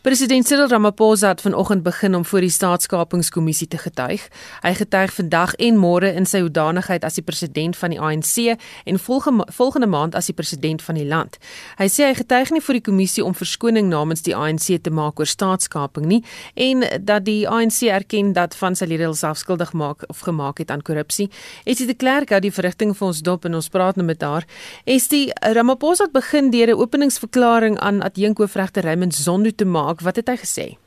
[0.08, 4.28] President Cyril Ramaphosa het vanoggend begin om voor die staatskapingskommissie te getuig.
[4.64, 8.56] Hy getuig vandag en môre in sy hoedanigheid as die president van die ANC
[8.88, 11.36] en volgende volgende maand as die president van die land.
[11.76, 15.20] Hy sê hy getuig nie vir die kommissie om verskoning namens die ANC te maak
[15.20, 16.22] oor staatskaping nie
[16.56, 20.72] en dat die ANC erken dat van sy lede self skuldig maak of gemaak het
[20.72, 21.28] aan korrupsie.
[21.66, 24.48] Esie de Klerk het die verrigting vir ons dop en ons praat nou met haar.
[24.86, 30.02] Esie Ramaphosa het begin deur 'n openingsverklaring aan adjunkhoofregter Raymond Zondo te maak maak.
[30.02, 30.78] Wat het hy gesê?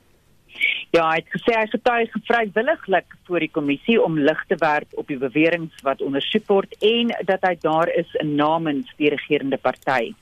[0.92, 5.06] Ja, hy het gesê hy getuig vrywilliglik voor die kommissie om lig te werp op
[5.06, 10.12] die beweringe wat ondersoek word en dat hy daar is in namens die regerende party.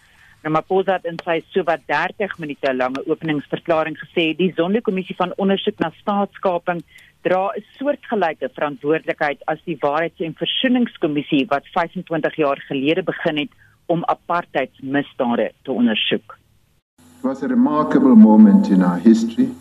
[0.44, 5.90] Ramaphosa het in sy sowat 30 minute lange openingsverklaring gesê die Sonderkommissie van ondersoek na
[6.01, 6.85] staatskaping
[7.24, 13.53] dra 'n soortgelyke verantwoordelikheid as die Waarheids- en Versoeningskommissie wat 25 jaar gelede begin het
[13.87, 16.38] om apartheidsmisdade te ondersoek.
[17.18, 19.52] It was a remarkable moment in our history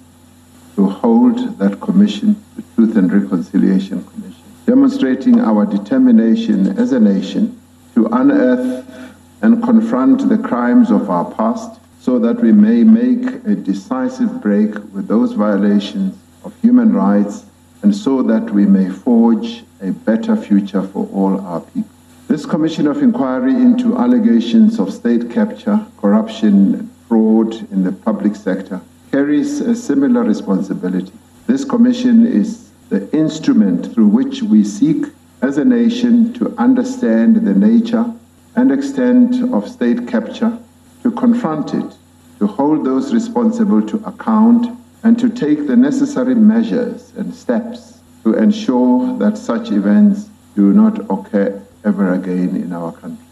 [0.76, 7.60] to hold that commission, the Truth and Reconciliation Commission, demonstrating our determination as a nation
[7.96, 8.86] to unearth
[9.41, 14.76] and confront the crimes of our past so that we may make a decisive break
[14.93, 17.46] with those violations of human rights
[17.82, 21.89] and so that we may forge a better future for all our people.
[22.28, 28.80] This commission of inquiry into allegations of state capture, corruption, fraud in the public sector
[29.12, 31.12] carries a similar responsibility.
[31.47, 35.06] This commission is the instrument through which we seek
[35.41, 38.06] as a nation to understand the nature
[38.56, 40.56] and extent of state capture,
[41.01, 41.91] to confront it,
[42.38, 48.34] to hold those responsible to account, and to take the necessary measures and steps to
[48.36, 51.49] ensure that such events do not occur
[51.84, 53.27] ever again in our country.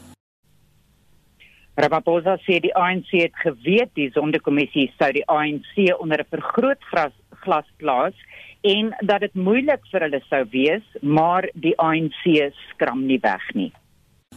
[1.76, 7.12] Ramaphosa sê die ANC het geweet die sondekommissie sou die ANC onder 'n vergrootglas
[7.44, 8.16] glas plaas
[8.64, 13.74] en dat dit moeilik vir hulle sou wees, maar die ANC skram nie weg nie.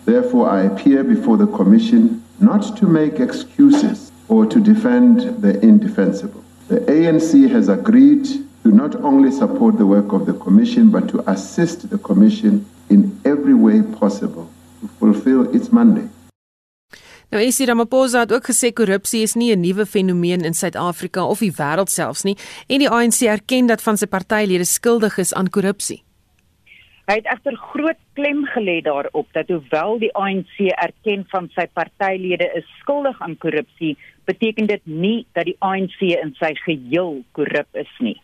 [0.05, 6.43] Therefore I appear before the commission not to make excuses or to defend the indefensible.
[6.69, 8.27] The ANC has agreed
[8.65, 13.21] to not only support the work of the commission but to assist the commission in
[13.25, 16.11] every way possible to fulfill its mandate.
[17.29, 21.39] Nou Essie Ramaphosa het ook gesê korrupsie is nie 'n nuwe fenomeen in Suid-Afrika of
[21.39, 22.37] die wêreld selfs nie
[22.69, 26.03] en die ANC erken dat van sy partylede skuldig is aan korrupsie.
[27.07, 32.51] Hy het egter groot klem gelê daarop dat hoewel die ANC erken van sy partylede
[32.55, 37.93] is skuldig aan korrupsie, beteken dit nie dat die ANC in sy geheel korrup is
[37.99, 38.17] nie.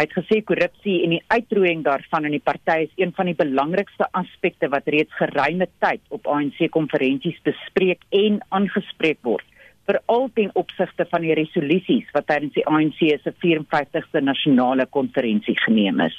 [0.00, 3.34] Hy het gesê korrupsie en die uitroeiing daarvan in die party is een van die
[3.36, 9.44] belangrikste aspekte wat reeds geruime tyd op ANC-konferensies bespreek en aangespreek word,
[9.84, 16.00] veral ten opsigte van die resolusies wat tydens die ANC se 54ste nasionale konferensie geneem
[16.08, 16.16] is.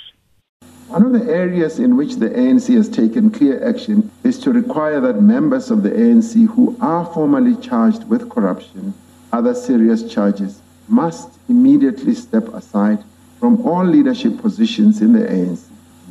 [0.93, 5.01] One of the areas in which the ANC has taken clear action is to require
[5.01, 8.93] that members of the ANC who are formally charged with corruption,
[9.33, 13.01] other serious charges, must immediately step aside
[13.41, 15.63] from all leadership positions in the ANC,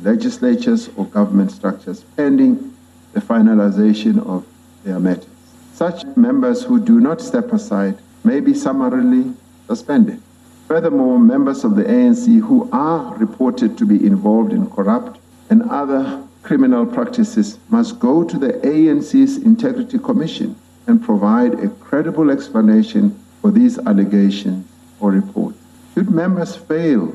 [0.03, 2.75] legislatures or government structures, pending
[3.13, 4.45] the finalization of
[4.83, 5.29] their matters.
[5.73, 9.33] Such members who do not step aside may be summarily
[9.67, 10.21] suspended.
[10.67, 15.17] Furthermore, members of the ANC who are reported to be involved in corrupt
[15.49, 20.53] and other criminal practices must go to the ANC's Integrity Commission
[20.85, 24.67] and provide a credible explanation for these allegations
[24.99, 25.57] or reports.
[25.93, 27.13] Should members fail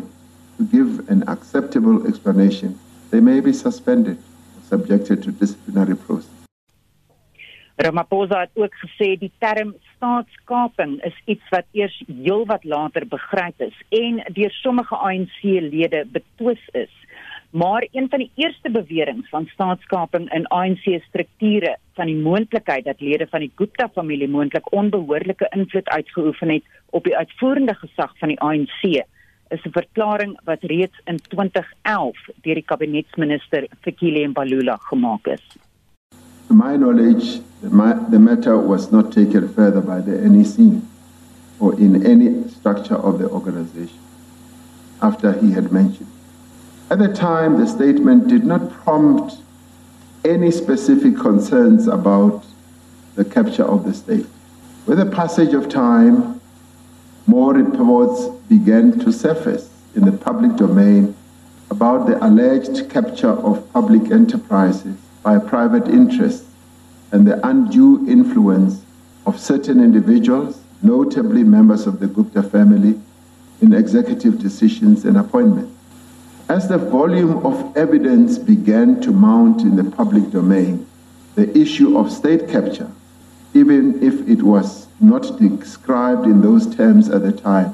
[0.57, 2.79] to give an acceptable explanation,
[3.11, 6.37] they may be suspended or subjected to disciplinary process.
[7.77, 13.77] Ramaphosa het ook gesê die term staatskaping is iets wat eers heelwat later begryp is
[13.93, 16.95] en deur sommige ANC-lede betwis is.
[17.51, 23.27] Maar een van die eerste beweringe van staatskaping in ANC-strukture van die moontlikheid dat lede
[23.31, 29.05] van die Gupta-familie moontlik onbehoorlike invloed uitgeoefen het op die uitvoerende gesag van die ANC
[29.51, 35.45] is 'n verklaring wat reeds in 2011 deur die kabinetsminister Fikile Mbalula gemaak is.
[36.49, 40.83] To my knowledge, the, ma the matter was not taken further by the NEC
[41.59, 43.99] or in any structure of the organization
[45.01, 46.11] after he had mentioned.
[46.91, 49.39] At the time, the statement did not prompt
[50.25, 52.45] any specific concerns about
[53.15, 54.27] the capture of the state.
[54.87, 56.36] With the passage of time,
[57.27, 61.15] more reports began to surface in the public domain
[61.71, 66.49] about the alleged capture of public enterprises by private interests
[67.11, 68.83] and the undue influence
[69.27, 73.01] of certain individuals, notably members of the Gupta family,
[73.61, 75.73] in executive decisions and appointments.
[76.49, 80.87] As the volume of evidence began to mount in the public domain,
[81.35, 82.91] the issue of state capture,
[83.57, 87.71] even if it was not described in those terms at the time,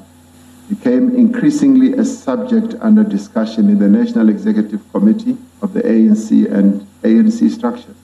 [0.68, 6.86] became increasingly a subject under discussion in the National Executive Committee of the ANC and
[7.02, 7.94] ANC structure.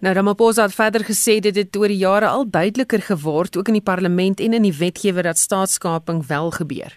[0.00, 3.80] Nou Ramaphosa het verder gesê dit het oor die jare al duideliker geword ook in
[3.80, 6.94] die parlement en in die wetgewer dat staatskaping wel gebeur.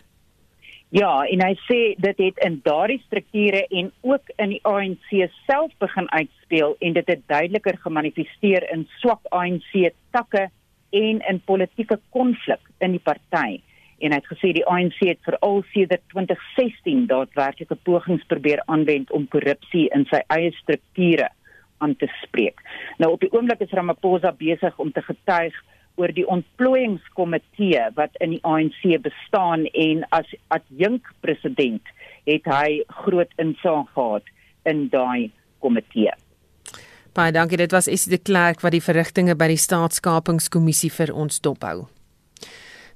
[0.92, 5.14] Ja, en hy sê dit het in daardie strukture en ook in die ANC
[5.48, 10.50] self begin uitspeel en dit het duideliker gemanifesteer in swak ANC takke
[10.92, 13.62] en in politieke konflik in die party.
[14.04, 19.30] En hy het gesê die ANC het veral sedert 2016 daadwerklike pogings probeer aanwend om
[19.32, 21.32] korrupsie in sy eie strukture
[21.80, 22.60] aan te spreek.
[23.00, 25.56] Nou op die oomblik is Ramaphosa besig om te getuig
[25.96, 31.82] oor die ontplooiingskomitee wat in die ANC bestaan en as adjunk president
[32.30, 34.28] het hy groot insig gehad
[34.70, 36.14] in daai komitee.
[37.14, 37.58] Baie dankie.
[37.60, 41.88] Dit was Essie de Klerk wat die verrigtinge by die staatskapingskommissie vir ons dophou.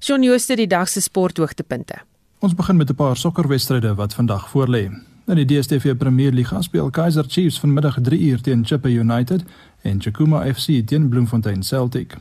[0.00, 2.00] Shaun Jooste die dag se sporthoogtepunte.
[2.40, 4.90] Ons begin met 'n paar sokkerwedstryde wat vandag voorlê.
[5.26, 9.44] In die DStv Premier Liga speel Kaizer Chiefs vanmiddag 3uur teen Chippa United
[9.82, 12.16] en Chakuma FC teen Bloemfontein Celtic.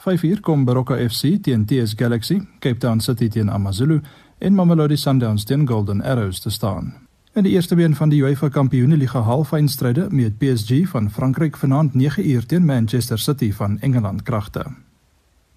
[0.00, 4.00] 5uur kom Baroka FC teen TS Galaxy, Cape Town City teen AmaZulu
[4.38, 6.94] en Mamelodi Sundowns teen Golden Arrows te staan.
[7.34, 12.46] In die eerste been van die UEFA Kampioenligga halffinale met PSG van Frankryk vanaand 9uur
[12.46, 14.64] teen Manchester City van Engeland kragte.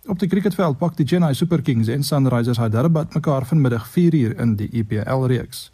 [0.05, 4.55] Op die cricketveld pak die Chennai Super Kings en Sunrisers Hyderabad mekaar vanmiddag 4uur in
[4.55, 5.71] die EPL reeks.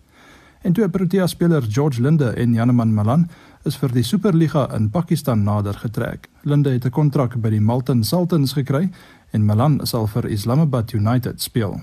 [0.62, 3.30] En twee Protea spelers George Linde en Janeman Malan
[3.64, 6.28] is vir die Superliga in Pakistan nader getrek.
[6.44, 8.90] Linde het 'n kontrak by die Malton Sultans gekry
[9.32, 11.82] en Malan sal vir Islamabad United speel.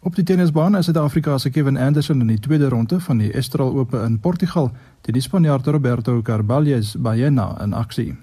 [0.00, 3.78] Op die tennisbaan is Suid-Afrika se Kevin Anderson in die tweede ronde van die Estral
[3.78, 8.16] Ope in Portugal teen die Spanjaard Roberto Carballes Baena in aksie.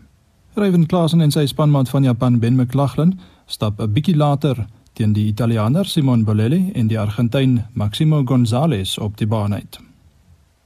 [0.53, 4.67] Ryan Klaasen en sy spanmaat van Japan Ben McLaughlin stap 'n bietjie later
[5.01, 9.79] teen die Italianer Simon Bolelli en die Argentyn Maximo Gonzalez op die baan uit.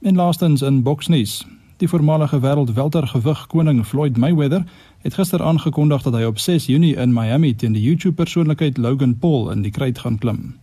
[0.02, 1.46] En laastens in boksnuus.
[1.76, 4.64] Die voormalige wêreldweltergewig koning Floyd Mayweather
[5.00, 9.50] het gister aangekondig dat hy op 6 Junie in Miami teen die YouTube-persoonlikheid Logan Paul
[9.50, 10.54] in die kryd gaan klim.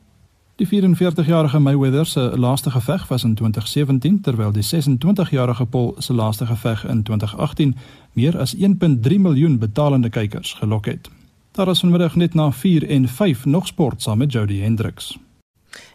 [0.62, 6.46] Die 44-jarige Mayweather se laaste geveg was in 2017 terwyl die 26-jarige Paul se laaste
[6.46, 7.76] geveg in 2018
[8.14, 11.10] meer as 1.3 miljoen betalende kykers gelok het.
[11.54, 15.18] Daar is vanmiddag net na 4 en 5 nog sport saam met Jody Hendricks.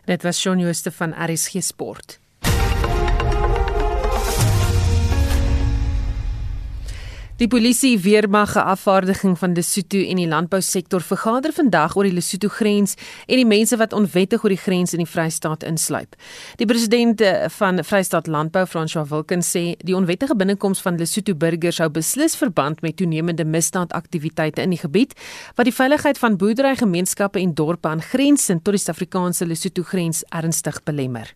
[0.04, 2.20] Dit was Shaun Jooste van RSG Sport.
[7.38, 12.96] Die polisie weermag geafvaardiging van Lesotho en die landbousektor vergader vandag oor die Lesotho grens
[13.28, 16.16] en die mense wat onwettig oor die grens in die Vrystaat insluip.
[16.58, 21.78] Die president eh, van Vrystaat Landbou, François Wilken, sê die onwettige binnekoms van Lesotho burgers
[21.78, 25.14] sou beslis verband met toenemende misdaadaktiwiteite in die gebied
[25.54, 30.82] wat die veiligheid van boerderygemeenskappe en dorpe aan grensend tot die Suid-Afrikaanse Lesotho grens ernstig
[30.82, 31.30] belemmer.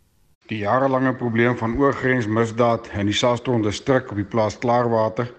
[0.51, 5.31] Die jarelange probleem van oorgrensmisdaad in die Sastron distrik op die plaas Klaarwater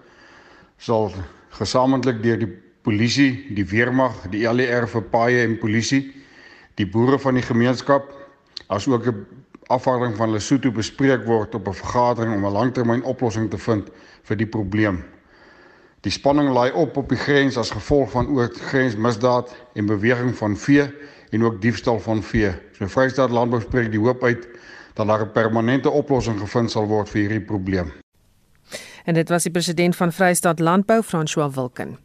[0.84, 1.12] sal
[1.56, 2.50] gesamentlik deur die
[2.84, 6.02] polisie, die weermag, die LER vir paaie en polisie,
[6.76, 8.10] die boere van die gemeenskap
[8.74, 9.24] asook 'n
[9.72, 13.88] afvaarding van Lesotho bespreek word op 'n vergadering om 'n langtermynoplossing te vind
[14.22, 15.04] vir die probleem.
[16.02, 20.92] Die spanning laai op op die grens as gevolg van oorgrensmisdaad en beweging van vee
[21.30, 22.52] en ook diefstal van vee.
[22.72, 24.48] So Vrystaat Landbou spreek die hoop uit
[24.94, 28.03] dat daar 'n permanente oplossing gevind sal word vir hierdie probleem
[29.04, 31.98] en dit was die president van Vrystaat Landbou François Wilken.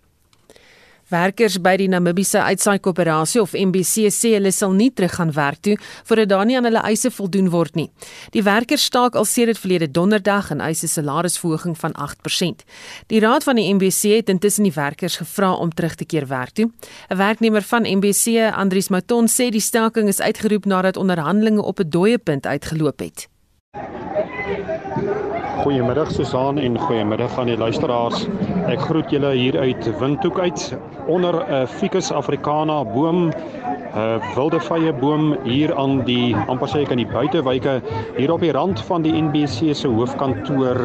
[1.09, 5.73] Werkers by die Namibiese Uitsaai-koöperasie of MBC sê hulle sal nie terug gaan werk toe
[6.05, 7.87] voordat daar nie aan hulle eise voldoen word nie.
[8.35, 12.63] Die werkers staak al sedert verlede donderdag en eis 'n salarisverhoging van 8%.
[13.07, 16.53] Die raad van die MBC het intussen die werkers gevra om terug te keer werk
[16.53, 16.69] toe.
[17.09, 21.89] 'n Werknemer van MBC, Andries Mouton, sê die staking is uitgeroep nadat onderhandelinge op 'n
[21.89, 23.27] dooie punt uitgeloop het.
[25.59, 28.21] Goeiemiddag Susan en goeiemiddag aan die luisteraars.
[28.71, 30.61] Ek groet julle hier uit Windhoek uit
[31.11, 33.27] onder 'n uh, Ficus africana boom
[33.89, 37.79] 'n uh, wilde vye boom hier aan die amper sê ek aan die buitewyke
[38.17, 40.83] hier op die rand van die NBC se hoofkantoor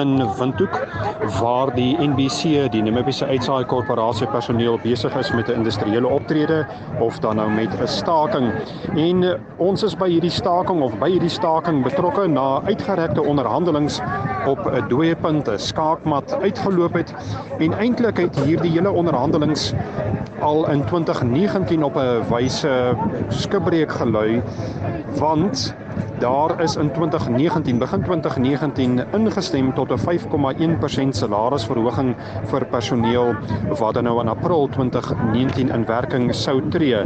[0.00, 0.78] in Windhoek
[1.40, 6.66] waar die NBC die Namibiese Uitsaai Korporasie personeel besig is met 'n industriële optrede
[7.00, 8.52] of dan nou met 'n staking.
[8.96, 14.00] En uh, ons is by hierdie staking of by hierdie staking betrokke na uitgerekte onderhandelinge
[14.46, 17.14] op 'n dooie punt, 'n skaakmat uitgeloop het
[17.58, 19.74] en eintlik het hierdie hele onderhandelinge
[20.40, 22.94] al in 2019 op 'n wyse
[23.28, 24.42] skibreek gelui
[25.18, 25.74] want
[26.18, 33.34] Daar is in 2019 begin 2019 ingestem tot 'n 5,1% salarisverhoging vir personeel
[33.78, 37.04] wat dan nou in April 2019 in werking sou tree.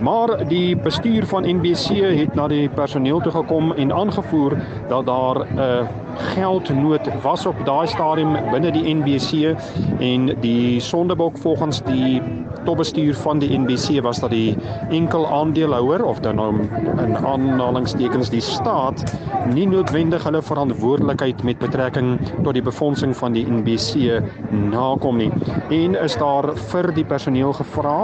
[0.00, 4.56] Maar die bestuur van NBC het na die personeel toe gekom en aangevoer
[4.88, 5.86] dat daar 'n uh,
[6.16, 9.56] geldnood was op daai stadium binne die NBC
[9.98, 12.22] en die sondebok volgens die
[12.64, 14.56] topbestuur van die NBC was dat die
[14.90, 16.60] enkel aandeelhouer of dan nou
[17.04, 19.04] in aanhalingstekens die staat
[19.52, 24.20] nie noodwendig hulle verantwoordelikheid met betrekking tot die befondsing van die NBC
[24.50, 25.30] nakom nie.
[25.70, 27.98] En is daar vir die personeel gevra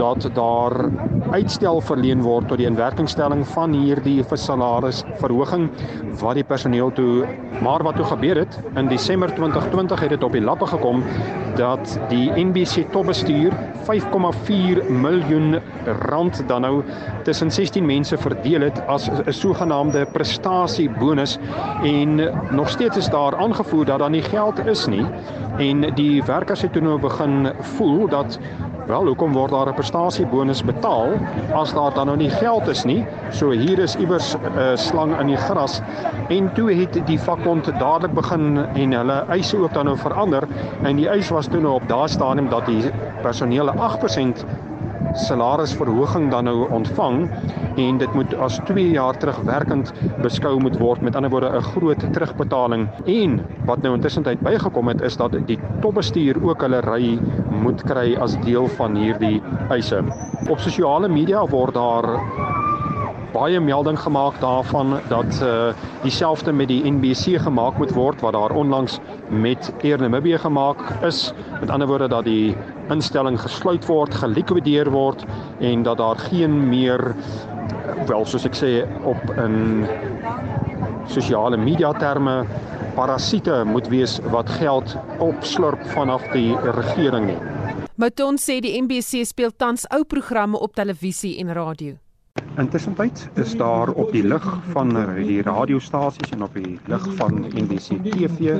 [0.00, 0.74] dat daar
[1.32, 5.68] uitstel verleen word tot die inwerkingstelling van hierdie salarisverhoging
[6.20, 7.26] wat die personeel toe
[7.62, 11.02] maar wat toe gebeur het in Desember 2020 het dit op die lappe gekom
[11.56, 13.52] dat die NBC topbestuur
[13.88, 15.58] 5,4 miljoen
[16.08, 16.82] rand dan nou
[17.24, 21.38] tussen 16 mense verdeel het as 'n sogenaamde prestasiebonus
[21.82, 22.20] en
[22.50, 25.06] nog steeds is daar aangevoer dat daar nie geld is nie.
[25.58, 28.38] En die werkers het toe nou begin voel dat
[28.86, 31.08] Wel, hoekom word daar 'n prestasiebonus betaal
[31.54, 33.06] as daar dan nou nie geld is nie?
[33.30, 35.80] So hier is iewers 'n uh, slang in die gras.
[36.28, 40.42] En toe het die vakbond dadelik begin en hulle eise ook dan nou verander.
[40.82, 42.90] En die eis was toe nou op daardie stadium dat die
[43.22, 44.44] personeel 8%
[45.14, 47.30] salarisverhoging dan nou ontvang
[47.76, 49.92] en dit moet as 2 jaar terugwerkend
[50.22, 54.88] beskou moet word met ander woorde 'n groot terugbetaling en wat nou intussen tyd bygekom
[54.88, 57.18] het is dat die topbestuur ook hulle ry
[57.50, 60.02] moet kry as deel van hierdie eise.
[60.50, 62.20] Op sosiale media word daar
[63.32, 65.72] baie melding gemaak daarvan dat uh
[66.02, 71.32] dieselfde met die NBC gemaak moet word wat daar onlangs met Air Namibia gemaak is.
[71.60, 72.56] Met ander woorde dat die
[72.90, 75.24] instelling gesluit word, gelikwideer word
[75.60, 77.14] en dat daar geen meer
[78.06, 78.72] wel soos ek sê
[79.04, 79.86] op 'n
[81.06, 82.44] sosiale media terme
[82.94, 87.38] parasiete moet wees wat geld opslurp vanaf die regering nie.
[87.94, 92.11] Mouton sê die MBC speel tans ou programme op televisie en radio.
[92.56, 92.94] Intussen
[93.34, 98.58] is daar op die lig van die radiostasies en op die lig van NBC TV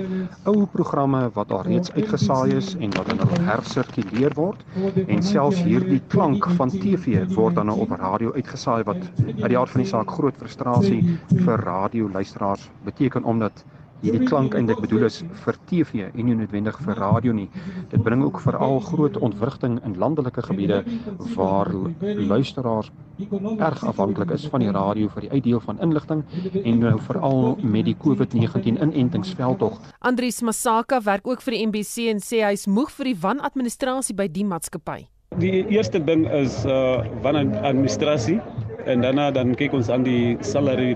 [0.49, 4.65] ou programme wat al reeds uitgesaai is en wat dan hersirkuleer word.
[5.07, 9.59] En selfs hierdie klank van TV word dan nou op radio uitgesaai wat uit die
[9.59, 13.65] aard van die saak groot frustrasie vir radioluisteraars beteken omdat
[14.03, 17.49] hierdie klank eintlik bedoel is vir TV en nie noodwendig vir radio nie.
[17.93, 20.83] Dit bring ook veral groot ontwrigting in landelike gebiede
[21.37, 22.91] waar luisteraars
[23.59, 26.25] erg afhanklik is van die radio vir die uitdeel van inligting
[26.65, 29.79] en nou veral met die COVID-19 inentingsveldtog.
[30.01, 34.29] Andries Masaka werk ook vir die MBC en sê hy's moeg vir die wanadministrasie by
[34.29, 35.05] die maatskappy.
[35.41, 38.41] Die eerste ding is uh wanadministrasie
[38.85, 40.93] en daarna dan kyk ons aan die salary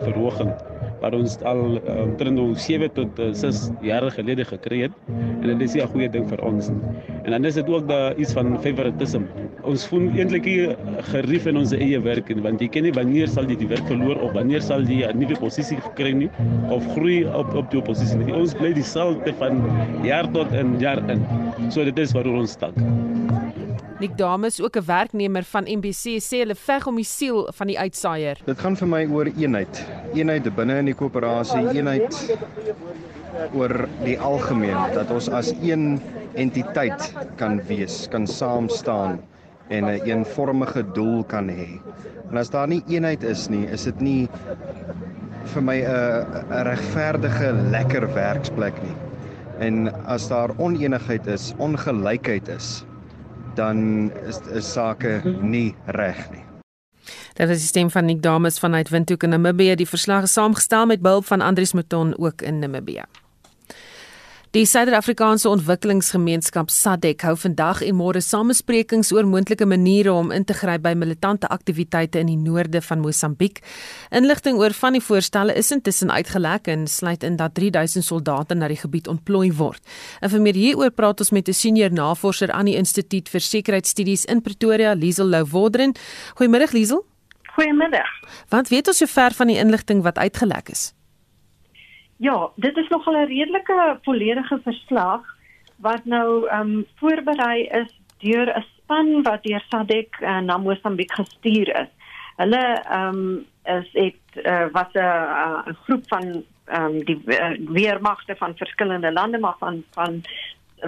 [0.97, 4.92] verhoging wat ons al omtrent um, 7 tot uh, 6 jare gelede gekry het
[5.42, 6.70] en dit is 'n goeie ding vir ons.
[7.24, 9.22] En dan is dit ook daar iets van favoritism.
[9.62, 10.47] Ons voel eintlik
[11.12, 14.20] gerief in ons eie werk want jy ken nie wanneer sal jy die werk verloor
[14.22, 16.30] of wanneer sal jy 'n nuwe posisie kry nie
[16.70, 18.34] of groei op op die posisie nie.
[18.34, 19.62] Ons bly dieselfde van
[20.03, 21.24] jaar tot in jaar in.
[21.70, 22.74] So dit is waar ons stak.
[23.99, 27.78] Nick Dames, ook 'n werknemer van MBC, sê hulle veg om die siel van die
[27.78, 28.38] uitsaaier.
[28.44, 29.84] Dit gaan vir my oor eenheid.
[30.14, 32.36] Eenheid binne in die koöperasie, eenheid
[33.55, 36.01] oor die algemeen dat ons as een
[36.34, 39.20] entiteit kan wees, kan saam staan
[39.68, 41.80] en 'n een eenvormige doel kan hê.
[42.30, 44.28] En as daar nie eenheid is nie, is dit nie
[45.44, 48.97] vir my 'n regverdige lekker werksplek nie.
[49.59, 52.86] En as daar oneenigheid is, ongelykheid is,
[53.57, 56.44] dan is is sake nie reg nie.
[57.36, 59.74] Dit is die stem van Nick Dames vanuit Windhoek in Namibië.
[59.76, 63.04] Die verslag is saamgestel met behulp van Andrius Mouton ook in Namibië.
[64.57, 70.57] Die Suider-Afrikaanse Ontwikkelingsgemeenskap SADC hou vandag en môre samesprekings oor moontlike maniere om in te
[70.57, 73.61] gryp by militante aktiwiteite in die noorde van Mosambiek.
[74.16, 78.72] Inligting oor van die voorstelle is intussen uitgelek en sluit in dat 3000 soldate na
[78.72, 79.84] die gebied ontplooi word.
[80.24, 84.24] En vir meer hieroor praat ons met 'n senior navorser aan die Instituut vir Sekuriteitsstudies
[84.24, 85.92] in Pretoria, Liesel Louwodren.
[86.40, 87.04] Goeiemôre Liesel.
[87.57, 88.09] Goeiemiddag.
[88.48, 90.95] Want weet ons sover van die inligting wat uitgelek is?
[92.16, 95.20] Ja, dit is nogal 'n redelike volledige verslag
[95.76, 101.12] wat nou ehm um, voorberei is deur 'n span wat deur SADC uh, na Mosambiek
[101.12, 101.92] gestuur is.
[102.36, 107.50] Hulle ehm um, is het uh, was 'n 'n groep van ehm um, die uh,
[107.68, 110.22] weermagte van verskillende lande maar van van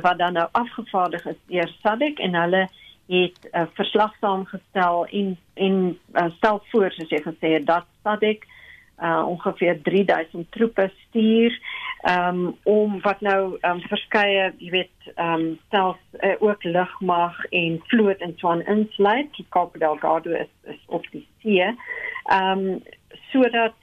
[0.00, 2.68] wat dan nou afgevaardig is deur SADC en hulle
[3.06, 7.84] het 'n uh, verslag saamgestel en en uh, stel voor soos jy gesê het dat
[8.02, 8.44] SADC
[9.02, 11.58] uh, ongeveer 3000 troepe stuur
[12.02, 18.20] um, om wat nou um, verskeie jy weet um, selfs uh, ook lugmag en vloot
[18.24, 19.30] en so aan insluit.
[19.36, 21.68] Die Cape Delgado is, is op die see.
[22.32, 22.82] Um,
[23.30, 23.76] sodat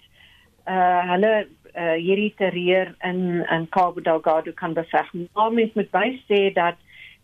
[0.68, 1.36] uh, hulle
[1.76, 5.14] uh, hierdie terreur in in Cape Delgado kan beveg.
[5.34, 6.78] Maar mens moet bysê dat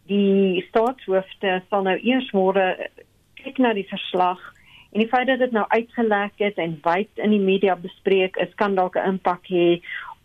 [0.10, 2.74] die staatshoofde sal nou eers môre
[3.42, 4.42] kyk na die verslag
[4.92, 8.56] En die feit dat dit nou uitgelek het en wyd in die media bespreek is
[8.56, 9.82] kan dalk 'n impak hê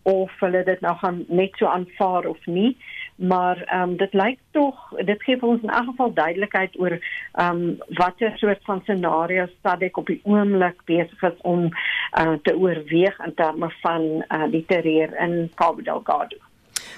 [0.07, 2.77] of hulle dit nou gaan net so aanvaar of nie.
[3.15, 6.91] Maar ehm um, dit lyk tog dit gee vir ons in elk geval duidelikheid oor
[6.91, 12.57] ehm um, watter soort van scenario's SADC op die oomblik besig is om uh, te
[12.57, 16.37] oorweeg in terme van uh, die terreur in Cabo Delgado.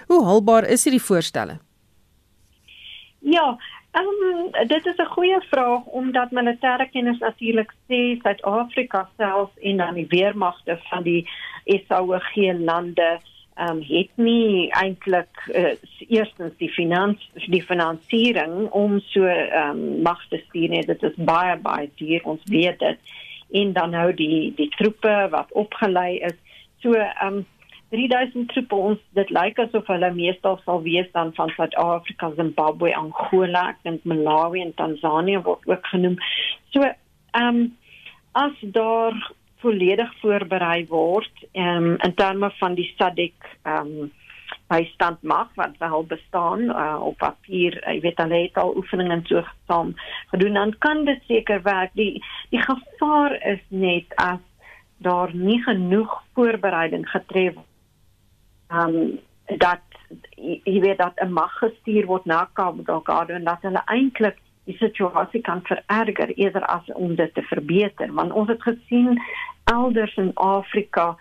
[0.08, 1.58] Hoe haalbaar is hierdie voorstelle?
[3.20, 3.58] Ja,
[3.92, 9.94] Um, dit is 'n goeie vraag omdat militêre kenners natuurlik sê Suid-Afrika self en dan
[9.94, 11.30] die weermagte van die
[11.66, 13.20] SAOG lande
[13.60, 15.74] um, het nie eintlik uh,
[16.08, 20.86] eerstens die finans die finansiering om so um, mag te stuur nie.
[20.86, 22.98] Dit is baie baie duur ons weet dit.
[23.52, 26.38] En dan nou die die troepe wat opgelei is.
[26.82, 27.46] So um,
[27.90, 33.74] 3000 troepe ons dit lyk asof hulle meestal sal wees dan van Suid-Afrika, Zimbabwe, Angola,
[33.84, 36.18] en Malawi en Tansanië word ook genoem.
[36.74, 37.68] So ehm um,
[38.32, 39.16] as daar
[39.64, 44.12] volledig voorberei word ehm um, in terme van die SADC ehm um,
[44.70, 49.16] bystand mag wat wel bestaan uh, op papier, uh, jy weet hulle het al oefeninge
[49.16, 49.96] en so gesaam
[50.34, 51.90] gedoen dan kan dit seker werk.
[51.98, 52.22] Die
[52.54, 54.46] die gevaar is net as
[54.98, 57.58] daar nie genoeg voorbereiding getref
[58.72, 59.20] um,
[59.58, 59.82] dat
[60.36, 62.50] jy weet dat 'n mag gestuur word na
[62.86, 68.14] Delgado en dat hulle eintlik die situasie kan vererger eerder as om dit te verbeter.
[68.14, 69.22] Want ons het gesien
[69.64, 71.18] elders in Afrika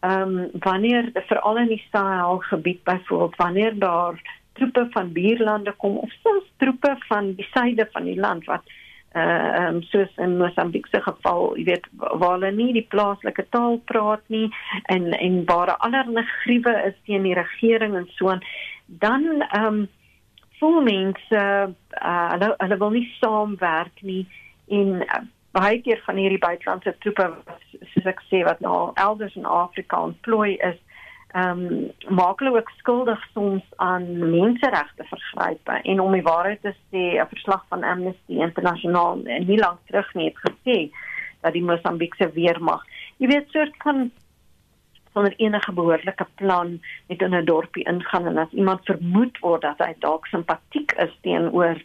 [0.00, 5.96] ehm um, wanneer veral in die Sahel gebied byvoorbeeld wanneer daar troepe van buurlande kom
[5.96, 8.62] of selfs troepe van die suide van die land wat
[9.14, 13.80] uh um, soos in Mosambiek se geval, jy weet waar hulle nie die plaaslike taal
[13.90, 14.46] praat nie
[14.94, 18.44] en en waar allerlei gruwe is teen die regering en so aan,
[18.86, 19.88] dan um
[20.60, 21.42] voel mense
[22.02, 24.22] uh hulle hulle wil nie saamwerk nie
[24.68, 25.22] en uh,
[25.58, 27.26] baie keer van hierdie buitelandse troepe
[27.94, 30.78] soos ek sê wat nou elders in Afrika ontplooi is
[31.32, 35.72] ehm um, maak hulle ook skuldig soms aan menseregte vergrype.
[35.82, 40.32] En om die waarheid te sê 'n verslag van Amnesty International nie lank terug nie
[40.32, 40.90] het gesê
[41.40, 42.82] dat die Mosambiekse weermag
[43.20, 44.10] jy weet soort van
[45.12, 46.78] sonder enige behoorlike plan
[47.08, 51.14] net in 'n dorpie ingaan en as iemand vermoed word dat hy dalk simpatiek is
[51.22, 51.76] teenoor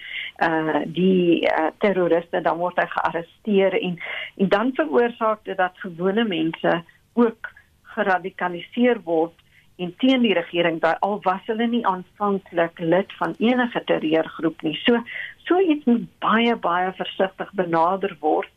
[0.48, 3.98] uh die uh, terroriste dan word hy gearresteer en
[4.38, 6.84] en dan veroorsaak dit dat gewone mense
[7.14, 7.52] ook
[7.96, 9.34] geradikaliseer word
[9.78, 14.76] en teen die regering daai al was hulle nie aanvanklik lid van enige terreurgroep nie.
[14.84, 15.02] So
[15.48, 18.52] so iets moet baie baie versigtig benader word.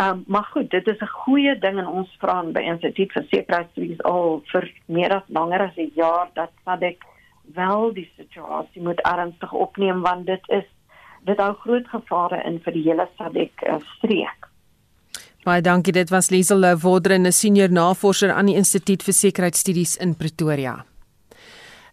[0.00, 4.02] Um, maar goed, dit is 'n goeie ding in ons vraag by Instituut vir Sekuriteitsstudies
[4.02, 7.04] al vir meer as langer as 'n jaar dat SADC
[7.54, 10.64] wel die situasie moet ernstig opneem want dit is
[11.24, 14.51] dit hou groot gevare in vir die hele SADC uh, streek.
[15.42, 15.90] Baie dankie.
[15.90, 20.84] Dit was Liesel Louwodren, 'n senior navorser aan die Instituut vir Sekuriteitsstudies in Pretoria.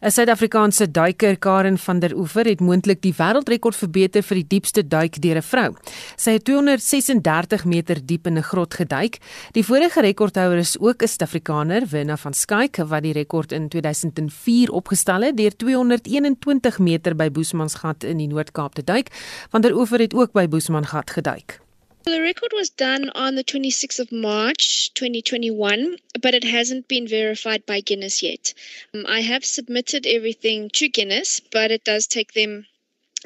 [0.01, 4.87] 'n Suid-Afrikaanse duiker, Karen van der Oever, het moontlik die wêreldrekord verbeter vir die diepste
[4.87, 5.75] duik deur 'n vrou.
[6.15, 9.17] Sy het 236 meter diep in 'n grot geduik.
[9.51, 14.69] Die vorige rekordhouer is ook 'n Suid-Afrikaner, Winna van Skyk, wat die rekord in 2004
[14.71, 19.09] opgestel het deur 221 meter by Boesmansgat in die Noord-Kaap te duik.
[19.49, 21.59] Van der Oever het ook by Boesmangat geduik.
[22.05, 27.65] The record was done on the 26th of March 2021, but it hasn't been verified
[27.65, 28.53] by Guinness yet.
[28.93, 32.67] Um, I have submitted everything to Guinness, but it does take them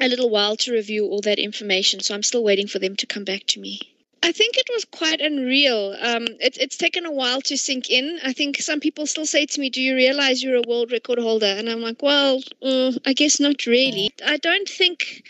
[0.00, 3.06] a little while to review all that information, so I'm still waiting for them to
[3.06, 3.80] come back to me.
[4.24, 5.94] I think it was quite unreal.
[6.00, 8.18] Um, it, it's taken a while to sink in.
[8.24, 11.18] I think some people still say to me, Do you realize you're a world record
[11.18, 11.46] holder?
[11.46, 14.10] And I'm like, Well, uh, I guess not really.
[14.24, 15.22] I don't think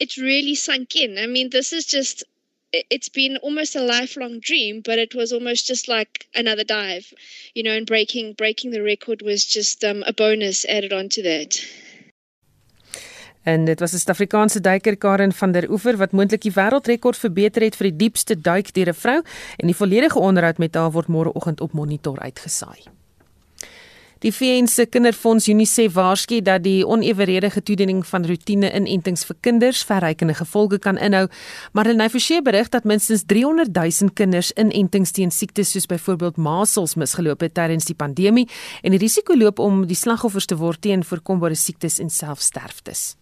[0.00, 1.18] it's really sunk in.
[1.18, 2.24] I mean, this is just,
[2.72, 7.12] it's been almost a lifelong dream, but it was almost just like another dive,
[7.54, 11.60] you know, and breaking, breaking the record was just um, a bonus added onto that.
[13.42, 17.62] En dit was 'n Suid-Afrikaanse duiker Karen van der Oever wat moontlik die wêreldrekord verbeter
[17.62, 19.22] het vir die diepste duik deur 'n vrou
[19.56, 23.01] en die volledige onderhoud met haar word môreoggend op Monitor uitgesaai.
[24.22, 29.80] Die VN se Kinderfonds UNICEF waarsku dat die oneweredige toediening van roetine inentings vir kinders
[29.82, 31.24] verrykende gevolge kan inhou,
[31.74, 36.94] maar hulle Forshey berig dat minstens 300 000 kinders inentings teen siektes soos byvoorbeeld masels
[36.94, 38.46] misgeloop het tydens die pandemie
[38.82, 43.21] en die risiko loop om die slagoffers te word teen voorkombare siektes en selfsterftes.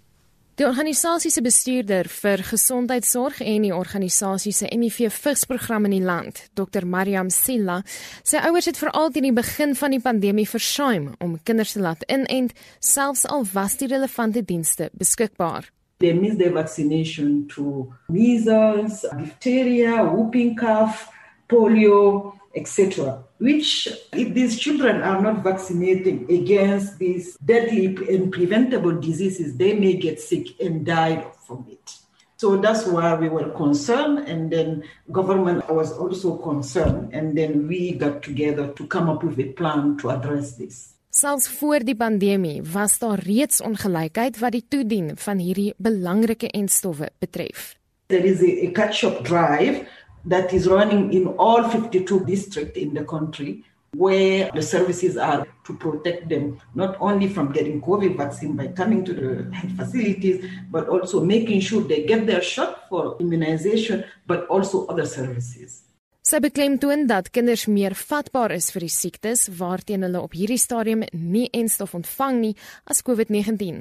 [0.60, 6.84] Die organisasie se bestuurder vir gesondheidsorg en die organisasie se HIV-vigsprogram in die land, Dr.
[6.84, 7.78] Mariam Silla,
[8.20, 12.04] sê ouers het veral teen die begin van die pandemie versuim om kinders te laat
[12.12, 15.70] inent, selfs al was die relevante dienste beskikbaar.
[16.04, 21.08] They miss their vaccination to measles, diphtheria, whooping cough,
[21.48, 23.16] polio, etc.
[23.40, 29.94] Which, if these children are not vaccinated against these deadly and preventable diseases, they may
[29.94, 32.00] get sick and die from it.
[32.36, 37.92] So that's why we were concerned, and then government was also concerned, and then we
[37.92, 40.94] got together to come up with a plan to address this.
[41.10, 47.08] Selfs voor die pandemie was daar reeds ongelykheid wat die toedien van hierdie belangrike enstowwe
[47.18, 47.74] betref.
[48.06, 49.84] There is a, a catch-up drive
[50.24, 53.64] that is running in all 52 districts in the country
[53.96, 59.04] where the services are to protect them not only from getting COVID vaccine by coming
[59.04, 64.86] to the facilities, but also making sure they get their shot for immunization, but also
[64.86, 65.82] other services.
[66.20, 71.02] Sy beklemtoon dat kinders meer vatbaar is vir die siektes waarteen hulle op hierdie stadium
[71.16, 72.52] nie enstof ontvang nie
[72.84, 73.80] as COVID-19.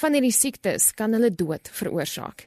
[0.00, 2.46] Van hierdie siektes kan hulle dood veroorsaak.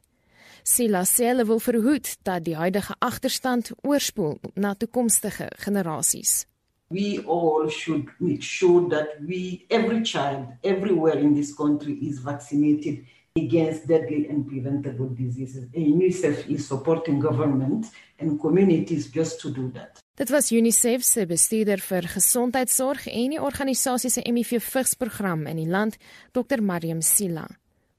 [0.68, 6.43] Sila sê hulle wil verhoed dat die huidige agterstand oorspoel na toekomstige generasies.
[6.91, 13.05] We all should make sure that we every child everywhere in this country is vaccinated
[13.38, 15.63] against deadly and preventable diseases.
[15.76, 17.88] And UNICEF is supporting government
[18.20, 20.03] and communities just to do that.
[20.20, 25.72] Dit was UNICEF se bestuurder vir gesondheidsorg en die organisasie se HIV vigsprogram in die
[25.72, 25.95] land,
[26.36, 26.59] Dr.
[26.59, 27.47] Mariam Sila.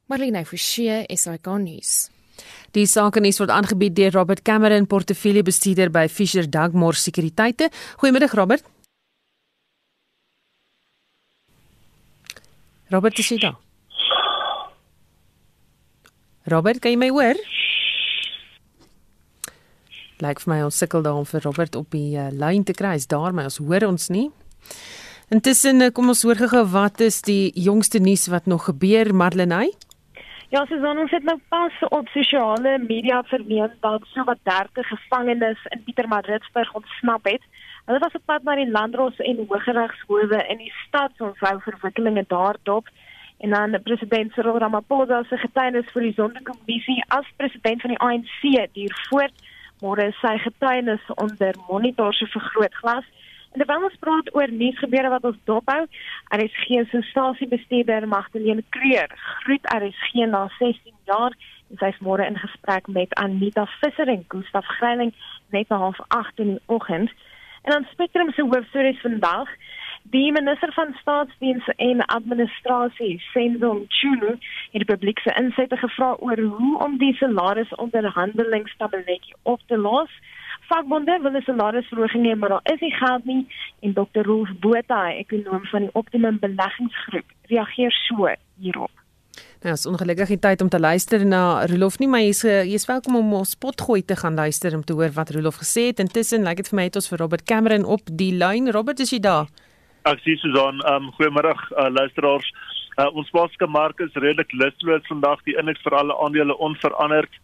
[0.09, 2.18] Marlene Forsie, SAK nuus.
[2.77, 7.71] Die sakenuus word aangebied deur Robert Cameron, portefeuljebestuurder by Fisher Dugmore Sekuriteite.
[8.03, 8.65] Goeiemiddag Robert.
[12.89, 13.57] Robert is hier.
[16.49, 17.37] Robert, kan jy my hoor?
[20.25, 22.97] Lyk vir my ons sukkel daar om vir Robert op die uh, lyn te kry.
[22.99, 24.31] Is daar my ons hoor ons nie.
[25.29, 29.69] Intussen eh, kom ons hoor gou wat is die jongste nuus wat nog gebeur Marlenae?
[30.51, 35.65] Ja, Susan, ons het nou pas op sosiale media verneem dat so wat 30 gevangenes
[35.75, 37.43] in Pietermaritzburg ontsnap het.
[37.85, 42.25] Hulle was op pad na die landros en hooggeregshowe in die stad om vrou verwikkelinge
[42.29, 42.89] daar dop.
[43.45, 48.41] En dan president Cyril Ramaphosa se getuienis vir die Sonderkommissie as president van die ANC
[48.73, 49.47] duur voort.
[49.85, 53.05] Môre is sy getuienis onder monitor se vergrootglas.
[53.53, 55.87] En terwyl ons praat oor nuusgebeure wat ons dophou,
[56.37, 59.09] RSG se stasiebestuurder Magdalene Kreer
[59.43, 61.33] groet RSG na 16 jaar
[61.71, 65.13] en sy is môre in gesprek met Anita Visser en Gustaf Greiling
[65.53, 65.79] net na
[66.09, 67.11] 8 in die oggend.
[67.63, 69.49] En dan Spectrum se hoofstories vandag.
[70.03, 74.39] Die minister van staatsdiens en administrasie, Senzo Mchunu,
[74.73, 80.11] het die publiek se insette gevra oor hoe om die salarisonderhandelingstabelletjie op te los
[80.69, 83.47] vakbonde wil 'n salarisverhoging hê, maar daar is nie geld nie
[83.81, 84.23] en Dr.
[84.23, 88.29] Rolf Botha, ekonom van die Optimum Beleggingsgroep, reageer so
[88.61, 88.91] hierop.
[89.63, 93.17] Nou, is ongelukkig nie tyd om te luister na Rolf nie, maar jy's jy's welkom
[93.17, 95.99] om ons potgooi te gaan luister om te hoor wat Rolf gesê het.
[95.99, 98.71] Intussen lyk like dit vir my het ons vir Robert Cameron op die lyn.
[98.71, 99.51] Robert, is jy daar?
[100.07, 102.53] Ek sien Susan, ehm um, goeiemôre uh, luisteraars.
[102.99, 105.43] Uh, ons plaaslike mark is redelik lusloos vandag.
[105.47, 107.35] Die indeks vir alle aandele onveranderd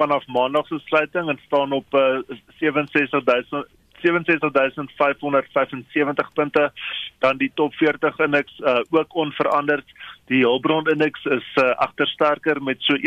[0.00, 2.18] vanaf maandag se sluiting en staan op uh,
[2.58, 3.66] 67000
[4.02, 6.72] 67575 punte.
[7.20, 9.84] dan die top 40 indeks uh, ook onveranderd.
[10.32, 13.02] Die Hulbron indeks is uh, agtersterker met so 1,15%,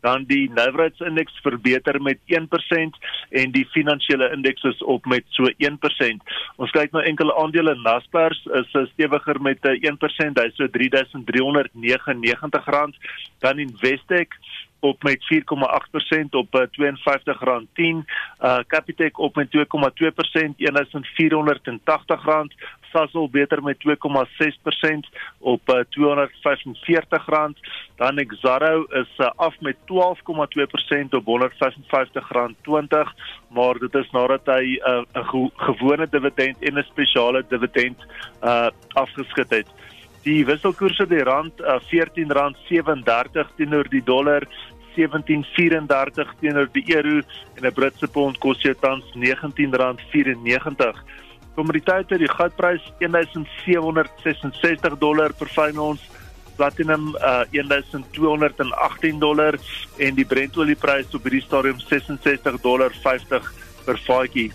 [0.00, 2.34] dan die nywerheidsindeks verbeter met 1%
[3.30, 5.50] en die finansiële indeks is op met so 1%.
[6.56, 12.90] Ons kyk na enkele aandele Naspers is uh, stewiger met uh, 1%, hy's so R3399,
[13.38, 14.34] dan Investec
[14.80, 17.84] op met 4,8% op uh, R52.10.
[18.40, 19.60] Uh Capitec op met 2,2%
[20.56, 20.74] R1480.
[22.92, 23.92] Sasol beter met 2,6%
[25.38, 25.94] op uh, R245.
[27.96, 29.82] Dan Exxaro is uh, af met 12,2%
[31.10, 31.50] op R155.20,
[33.48, 37.98] maar dit is nadat hy 'n uh, ge gewone dividend en 'n spesiale dividend
[38.42, 39.85] uh afgeskit het.
[40.26, 44.42] Die wisselkoerse die rand uh, R14.37 teenoor die dollar
[44.96, 47.20] 17.34 teenoor die euro
[47.54, 50.98] en 'n Britse pond kos jou tans R19.94.
[51.54, 56.00] Kommoditeite die goudprys 1766 dollar per fyn ons
[56.56, 59.54] platinum uh, 1218 dollar
[59.98, 63.46] en die Brentolieprys op hierdie stadium 66 dollar 50
[63.86, 64.50] per vatjie.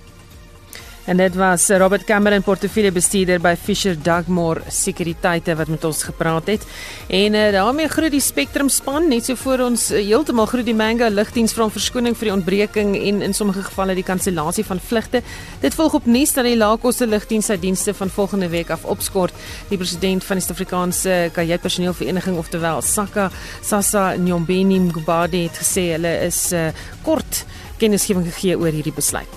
[1.05, 6.65] En dit was Robert Cameron, portefeuljebestuurder by Fisher Dugmore Sekuriteite wat met ons gepraat het.
[7.09, 10.75] En uh, daarmee groet die Spectrum span net so voor ons uh, heeltemal groet die
[10.77, 15.23] Mango lugdiens om verskoning vir die ontbreking en in sommige gevalle die kansellasie van vlugte.
[15.63, 19.33] Dit volg op nuus dat die laagkoste lugdiens sy dienste van volgende week af opskort.
[19.73, 23.31] Die president van die Suid-Afrikaanse kajuitpersoneel oftewel SAKA,
[23.61, 26.69] Sasa Nyombeni Ngubade het gesê hulle is uh,
[27.01, 27.45] kort
[27.81, 29.29] kennisgewing gegee oor hierdie besluit.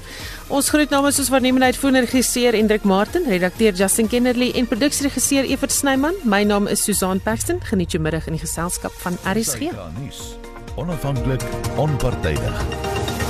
[0.55, 5.75] Ons groet namens ons waarnemende uitvoerende regisseur Hendrik Martin, redakteur Justin Kennerly en produksieregisseur Evert
[5.75, 6.15] Snyman.
[6.23, 7.59] My naam is Susan Paxton.
[7.73, 9.75] Geniet jou middag in die geselskap van RSG.
[10.79, 11.43] Onafhanklik,
[11.75, 13.24] onpartydig.